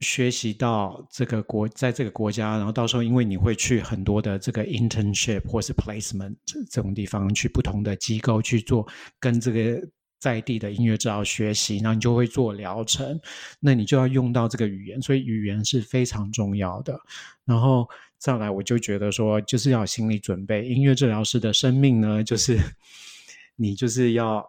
[0.00, 8.88] 学习到这个国，在这个国家，然后到时候因为你会去很多的这个 internship 或是 placement 这种地方，去不同的机构去做
[9.20, 9.86] 跟这个。
[10.20, 13.20] 在地的音乐治疗学习，然后你就会做疗程，
[13.60, 17.00] 那你就要用到这个语言，所以语言是非常重要的。
[17.44, 17.88] 然后
[18.18, 20.66] 再来，我就觉得说，就是要心理准备。
[20.68, 22.58] 音乐治疗师的生命呢，就是
[23.56, 24.44] 你就是要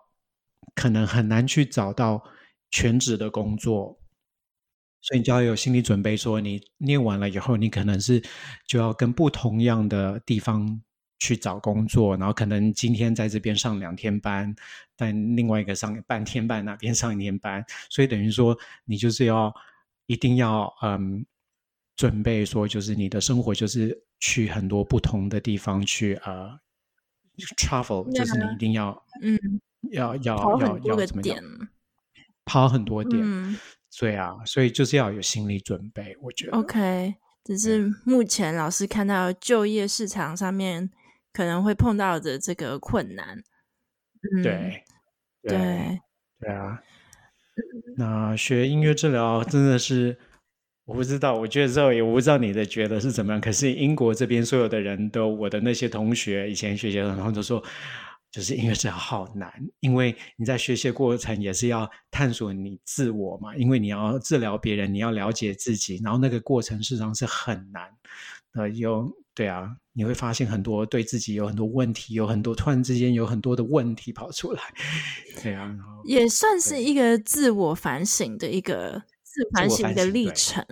[0.75, 2.23] 可能很难去找到
[2.71, 3.99] 全职的工作，
[5.01, 8.21] 所以你就要有心理准备，说你念完了以后，你可能是
[8.67, 10.81] 就要跟不同样的地方。
[11.21, 14.55] 去找工作，然后可能今天在这边上两天班，
[14.95, 19.53] 但另外一个上半天班，那边上一天班，所以等于说你就是要
[20.05, 21.25] 一定要嗯
[21.99, 26.57] 准备说，就是你的生活就是去很多不同的地方去呃
[27.57, 29.37] travel，就是你一定要嗯
[29.91, 31.43] 要要要要怎么样
[32.45, 33.57] 跑很多点，嗯，
[33.99, 36.57] 对啊，所以就是要有心理准备，我觉得。
[36.57, 40.89] OK，只是目前老师看到就业市场上面。
[41.31, 43.37] 可能会碰到的这个困难，
[44.35, 44.83] 嗯，对，
[45.43, 46.01] 对，
[46.39, 46.81] 对啊。
[47.97, 50.17] 那学音乐治疗真的是，
[50.89, 53.39] 我不知道，我觉得这也不知道你的觉得是怎么样。
[53.39, 57.63] 可是英国这边所有的人都，我的那些同学以前学习的，然后都说，
[58.31, 67.83] 就是音乐治疗好难，因为你在学习过程也是要探索你自我嘛，因为你要治疗别人，你要了解自己，然后那个过程实际上是很难。
[68.53, 69.75] 呃，有对啊。
[69.91, 74.61] 你会发现很多对自己有很多问题，有很多突然之间有很多的问题跑出来，
[75.43, 75.75] 对啊，
[76.05, 80.65] 也算是一个自我反省的一个自反省的历程，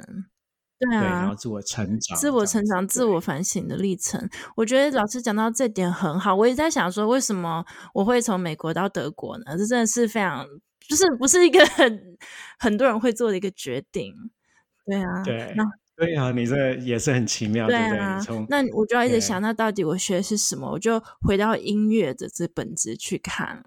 [0.80, 4.28] 对，啊，对，然后自我成长、自我成长、自我反省的历程。
[4.55, 9.58] 我觉得老师讲到这点很好，我也在想说，为什么我会从美国到德国呢？
[9.58, 10.47] 这真的是非常，
[10.88, 12.18] 就是不是一个很
[12.58, 14.14] 很多人会做的一个决定，
[14.86, 15.64] 对啊，对，那。
[15.99, 18.24] 对啊，你这也是很奇妙，对啊。
[18.24, 20.70] 对那我就要一直想，那到底我学的是什么？
[20.70, 23.64] 我就回到音乐的这本质去看。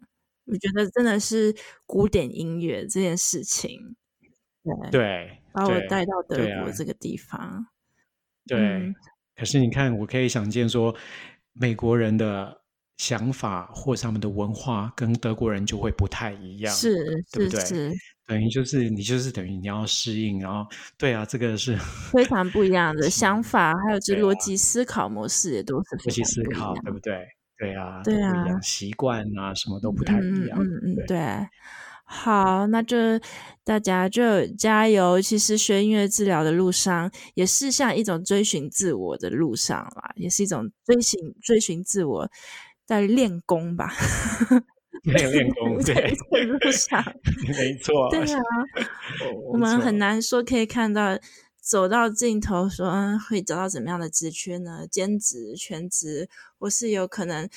[0.47, 1.53] 我觉得真的是
[1.87, 3.97] 古典音乐这件事情，
[4.63, 7.67] 对，对把我带到德国这个地方。
[8.47, 8.95] 对，对嗯、
[9.37, 10.95] 可是你看，我可以想见说，
[11.53, 12.61] 美国人的
[12.97, 17.61] 想法或他们的文化跟德国人就会不太一样，是，对不对？
[17.61, 17.93] 是。
[18.27, 20.65] 等于就是你就是等于你要适应，然后
[20.97, 21.77] 对啊，这个是
[22.13, 27.27] 非常不一样的想法，还有这逻辑思考模式也都是逻辑思考，对不对？
[27.59, 30.59] 对啊，对啊，习惯啊，什么都不太一样。
[30.59, 31.19] 嗯嗯嗯，对。
[32.13, 32.97] 好，那就
[33.63, 35.23] 大家就加油。
[35.23, 42.29] 其实学音乐治疗的路上，也是像一种追寻自我的路上啦，也是一种追寻追寻自我
[42.85, 43.95] 在练功吧。
[45.05, 47.01] 练练功在路上，
[47.57, 48.41] 没错，对啊，
[49.53, 51.17] 我们很难说可以看到
[51.61, 54.85] 走到尽头说会找到怎么样的职缺呢？
[54.91, 57.49] 兼职、全职，或是有可能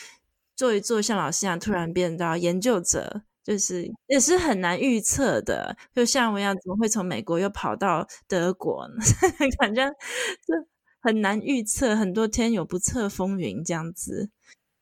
[0.55, 5.75] 做一做像老师一样突然变到研究者，就是也是很难预测的。
[5.93, 8.95] 就像我一样，怎么会从美国又跑到德国呢？
[9.59, 9.85] 感觉
[10.45, 10.53] 这
[11.01, 14.29] 很难预测，很多天有不测风云这样子，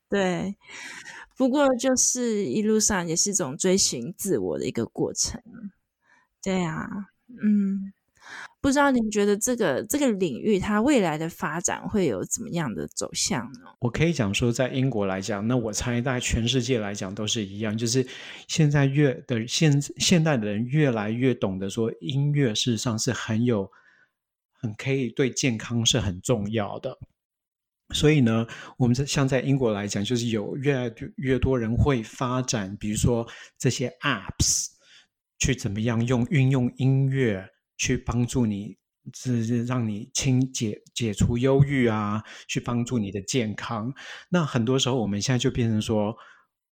[0.10, 0.56] 对。
[1.38, 5.42] 不过，就是一路上也是一种追寻自我的一个过程，
[6.44, 6.88] 对啊，
[7.44, 7.92] 嗯，
[8.62, 13.62] 不知道您觉得这个这个领域它未来的发展会有怎么样的走向呢？
[13.80, 18.06] 我可以讲说，在英国来讲，那我猜在全世界来讲都是一样，就是
[18.48, 23.68] 现在越的现现代的人越来越懂得说，音乐事实上是很有
[24.52, 27.00] 很可以对健康是很重要的。
[27.96, 28.46] 所以呢，
[28.78, 34.68] 我们像在英国来讲，就是有越来越多人会发展，比如说这些 apps，
[35.40, 37.50] 去怎么样用运用音乐
[37.82, 38.78] 去帮助你，
[39.12, 43.92] 是让你清解解除忧郁啊，去帮助你的健康。
[44.30, 46.16] 那很多时候我们现在就变成说，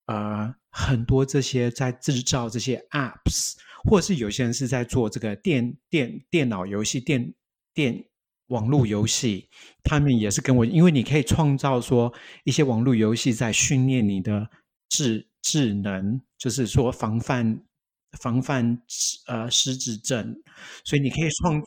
[0.05, 7.33] 呃，很多这些在制造这些 apps，或者是有些人是在做这个电电电脑游戏电
[7.73, 8.05] 电。
[8.49, 9.47] 网络游戏，
[9.83, 12.11] 他们也是跟我，因为你可以创造说
[12.45, 14.49] 一些网络游戏在训练你的
[14.89, 17.63] 智智能，就是说防范
[18.13, 18.81] 防范
[19.27, 20.41] 呃失智症，
[20.83, 21.61] 所以你可以创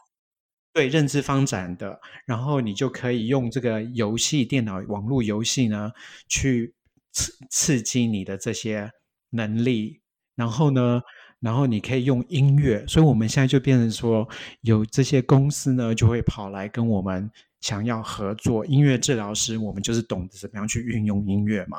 [0.72, 5.92] 对认知发展的，然后你就可以用这个游戏电脑网络游戏呢
[6.28, 6.74] 去
[7.12, 8.90] 刺刺激你的这些
[9.30, 10.00] 能力，
[10.34, 11.02] 然后呢。
[11.42, 14.28] 然后你可以用音乐，所以我们现在就变成说，
[14.60, 17.28] 有这些公司呢，就会跑来跟我们
[17.60, 18.64] 想要合作。
[18.64, 21.78] 音乐治疗师，我们就是懂得怎么样去运用音乐嘛。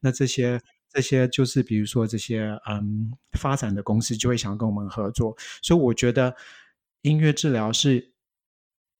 [0.00, 0.58] 那这些
[0.92, 5.34] 这些就是比如说这些嗯发展的公司就会想跟我们合作。
[5.62, 6.34] 所以我觉得
[7.02, 8.12] 音乐治疗是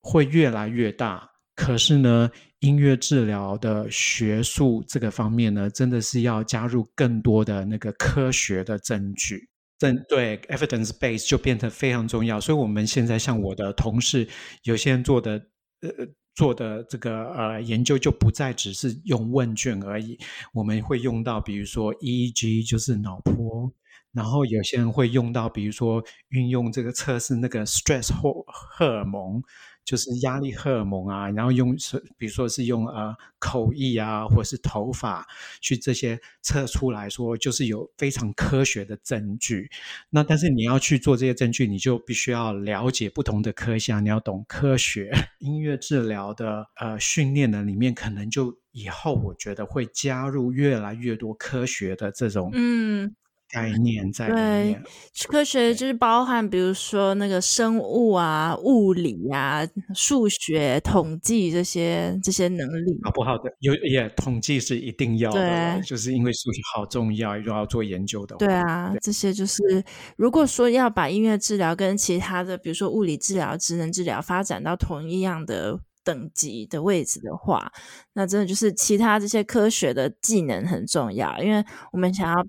[0.01, 2.31] 会越来越大，可是呢，
[2.61, 9.49] 音乐治疗的学术这个方面呢，真的是要加入更多的那个科学的证据。
[9.79, 12.41] 证对，evidence base 就变得非常重要。
[12.41, 14.29] 所以，我们现在像我的同事，
[14.63, 15.33] 有些人做的
[15.81, 15.89] 呃
[16.35, 20.19] 做的这个呃研究，就不再只是用问卷而已。
[20.53, 23.73] 我们会用到，比如说 EEG，就是脑波。
[24.13, 29.43] 然后，有些人会用到，比如说运用这个测试那个 stress 荷荷尔蒙。
[29.85, 35.27] 就是压力荷尔蒙啊，然后用是，比如说是用呃口译啊，或者是头发
[35.61, 39.69] 去这些测出来说，就是有非常科学的证据。
[40.11, 45.13] 那但是你要去做这些证据，你就必须要了解不同的科项，你要懂科学。
[45.41, 53.15] 音乐治疗的呃训练呢，里面可能就以后我觉得会加入越来越多科学的这种嗯。
[53.53, 59.61] 概念在里面，对，科学就是包含，比如说那个生物啊、物理啊、
[59.95, 63.55] 数学、统计这些这些能力，好不好的？
[63.61, 68.35] 有也统计是一定要的，就是因为数学好重要，又要做研究的。
[68.37, 69.85] 对啊，对，这些就是
[70.17, 77.71] 如果说要把音乐治疗跟其他的，比如说物理治疗、职能治疗发展到同一样的等级的位置的话，
[78.15, 82.43] 那真的就是其他这些科学的技能很重要，因为我们想要。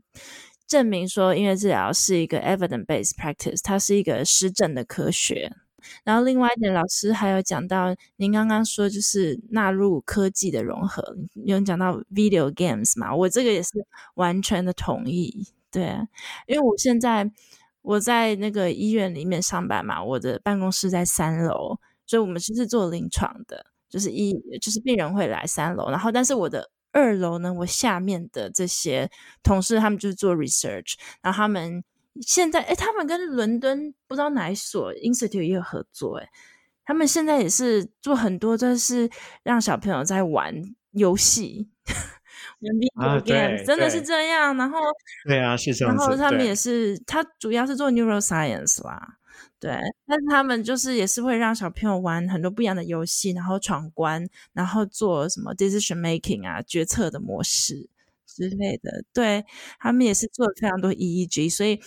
[0.67, 5.51] 证明说音乐治疗是一个 evidence-based practice，它是一个实证的科学。
[6.05, 11.03] 然后另外一点，老师还有讲到，您刚刚说就是纳入科技的融合，
[11.45, 13.13] 有讲到 video games 嘛？
[13.13, 13.69] 我这个也是
[14.15, 15.45] 完全的同意。
[15.69, 15.83] 对，
[16.47, 17.29] 因为我现在
[17.81, 26.69] 我在那个医院里面上班嘛，我的办公室在三楼，所以我们就是做临床的，就是医就是病人会来三楼，然后但是我的。
[26.93, 29.11] 二楼呢，我下面的这些
[29.43, 31.83] 同事，他们就是做 research，然后他们
[32.21, 36.29] 现在，诶，他们跟伦敦不知道哪一所 institute 也有合作，诶，
[36.85, 39.09] 他们现在也是做很多，就是
[39.43, 40.53] 让小朋友在玩
[40.91, 41.67] 游戏，
[42.95, 44.79] 啊，对，真的是这样，然后，
[45.25, 49.17] 对啊，是这样，然后他们也是，他主要是做 neuroscience 啦。
[49.63, 49.71] 对，
[50.05, 57.87] 但是他们就是也是会让小朋友玩很多不一样的游戏，然后闯关，然后做什么 decision making 啊，决策的模式
[58.27, 59.05] 之类的。
[59.13, 59.45] 对，
[59.79, 61.79] 他们也是做了非常多 EEG，所以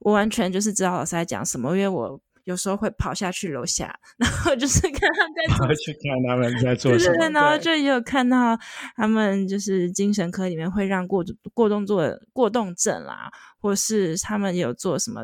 [0.00, 8.58] 我完全就是知道老师在讲什么，因为我有时候会跑下去楼下， 然后就是看他们在做，去看他们在做什么，然后就也有看到
[8.96, 11.24] 他们就是精神科里面会让过
[11.54, 15.20] 过动做过动症啦，或是他们有做什么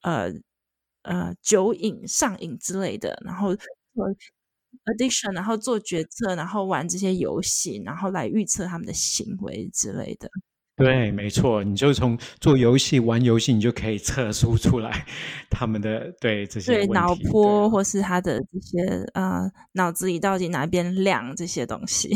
[0.00, 0.32] 呃。
[1.04, 3.64] 呃，酒瘾、上瘾之类的，然后做
[4.84, 10.28] addiction，然后做决策，然后玩这些游戏，然后来预测他们的行为之类的。
[10.76, 15.06] 对，没错，你就从做游戏、玩游戏，你就可以测出出来
[15.48, 18.82] 他们的对这些对脑波，或是他的这些
[19.14, 22.08] 呃脑子里到底哪边亮这些东西。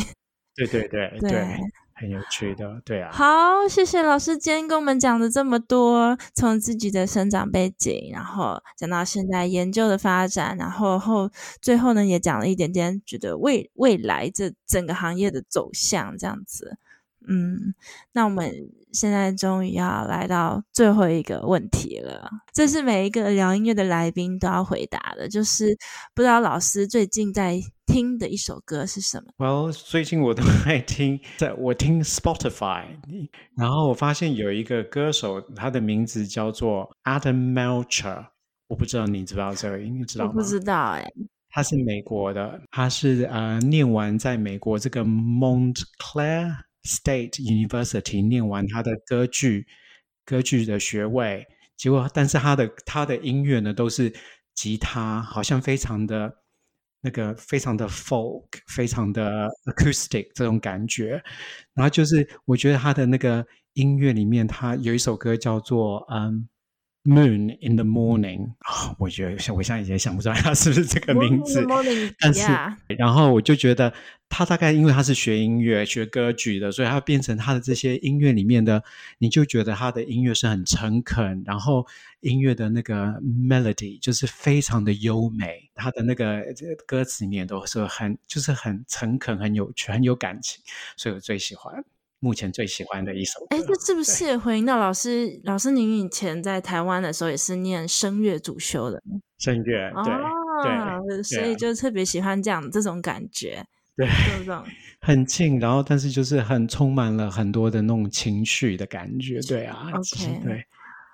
[0.57, 1.31] 对对对 对。
[1.31, 1.59] 对
[1.99, 3.11] 很有趣的，对啊。
[3.13, 11.29] 好，谢谢老师今天跟我们讲了这么多，从自己的生长背景，然后讲到现在研究的发展，然后后
[11.61, 16.79] 最后呢也讲了一点点，觉得未未来这整个行业的走向这样子。
[17.27, 17.75] 嗯，
[18.13, 25.77] 那我们现在终于要来到最后一个问题了，这是每一个聊音乐的来宾都要回答的，就是
[26.15, 32.85] 不知道老师最近在听的一首歌是什么？Well，最近我都 爱听，在我听 Spotify，
[33.57, 38.27] 然后我发现有一个歌手，他的名字叫做 Adam Melcher，
[38.69, 40.33] 我不知道你知不知道这个，你知道吗？
[40.35, 41.13] 我不知道哎、欸，
[41.51, 46.68] 他是美国的，他是呃念完在美国这个 Montclair。
[46.85, 49.67] State University 念完他的歌剧
[50.25, 54.13] 歌剧的学位，结果但是他的他的音乐呢都是
[54.55, 56.33] 吉他，好像非常的
[57.01, 61.23] 那个非常的 folk，非常的 acoustic 这种感觉。
[61.75, 66.49] 然后就是我觉得他的那个音乐里面，他有一首歌叫做嗯。
[67.09, 72.77] Moon in the morning，哦，我觉得我现在也想不出来他是不是这个名字，Moon in the morning, 但是，yeah.
[72.99, 73.91] 然后我就觉得
[74.29, 78.85] 他大概因为他是学音乐、学歌剧的，所以他变成他的这些音乐里面的，
[79.17, 81.87] 你就觉得他的音乐是很诚恳，然后
[82.21, 86.45] 音乐的那个 melody 就是非常的优美，他的那个
[86.87, 90.63] 歌词里面都是很就是很诚恳、很有趣、很有感情，
[90.95, 91.83] 所以我最喜欢。
[92.21, 95.41] 目前最喜欢的一首歌，哎，这是不是也回应到老师？
[95.45, 99.01] 老师，您以前在台湾的时候也是念声乐主修的，
[99.39, 103.65] 声乐对、哦、对，所以就特别喜欢这样这种感觉，
[103.97, 104.65] 对，这种
[105.01, 110.65] 很近，然后但是就是很充满了很多的那种情绪的感觉，对啊，OK，对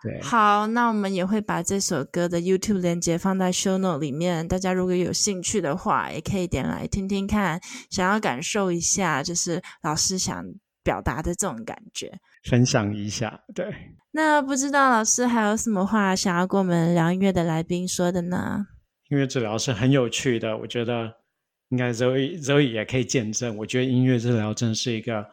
[0.03, 0.23] 对。
[0.23, 10.43] 好，那我们也会把这首歌的 YouTube 链接放在 Show Note 里面，大家如果有兴趣的话，也可以点来听听看，想要感受一下，就是老师想。
[10.85, 12.13] 表达的这种感觉，
[12.45, 13.41] 分享一下。
[13.55, 13.75] 对，
[14.13, 18.67] 那不知道老师还有什么话想要跟我们聊音乐的来宾说的呢？
[19.09, 21.11] 音乐治疗是很有趣的，我觉得
[21.71, 23.57] 应该 Zoe Zoe 也可以见证。
[23.57, 25.27] 我觉得音乐治疗真是一个，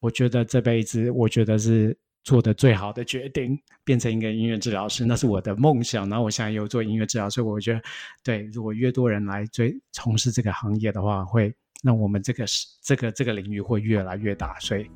[0.00, 6.08] 我觉得这辈子我觉得是做的最好的决定，变成一个音乐治疗师，那是我的梦想。
[6.08, 7.82] 然后我现在又做音乐治疗，所以我觉得，
[8.22, 11.52] 对，如果越多人来追从事这个行业的话，会。
[11.84, 14.88] 那我们这个是这个这个领域会越来越大，所以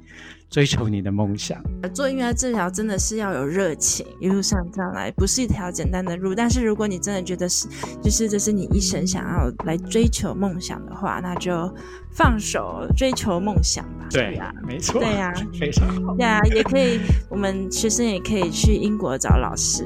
[0.48, 1.60] 追求你的梦想。
[1.94, 6.34] 做音乐治疗真的是要有热情，一路上这样来不是一条简单的路。
[6.34, 7.68] 但是如果你真的觉得是，
[8.02, 11.72] 就是这是你一生想要来追求梦想的话，那就
[12.12, 14.06] 放手追求梦想吧。
[14.10, 15.00] 对呀，没错。
[15.00, 16.14] 对呀，非常好。
[16.16, 19.84] 对呀，也可以，我们学生也可以去英国找老师。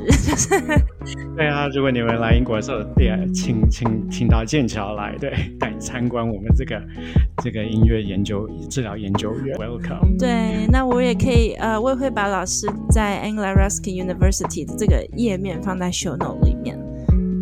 [1.36, 6.80] 对啊，如果你们来英国的时候，对啊，请请请到剑桥来，对，带你参观我们这个
[7.42, 9.56] 这个音乐研究治疗研究院。
[9.58, 10.18] Welcome。
[10.18, 16.78] 对，那我也可以，呃，我也会把老师在 Anglia Ruskin University 的这个页面放在 Show Note 里面。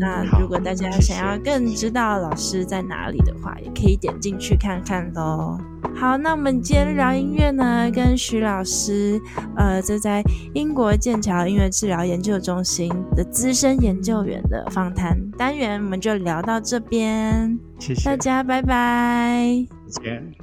[0.00, 5.58] 那如果大家想要更知道老师在哪里的话，也可以点进去看看喽。
[5.96, 9.20] 好，那我们今天聊音乐呢，跟徐老师，
[9.56, 10.22] 呃，这在
[10.54, 17.58] 英国剑桥音乐治疗研究中心的资深研究员的访谈单元，我们就聊到这边。
[17.80, 19.66] 谢谢大家，拜拜。
[19.88, 20.37] 再见。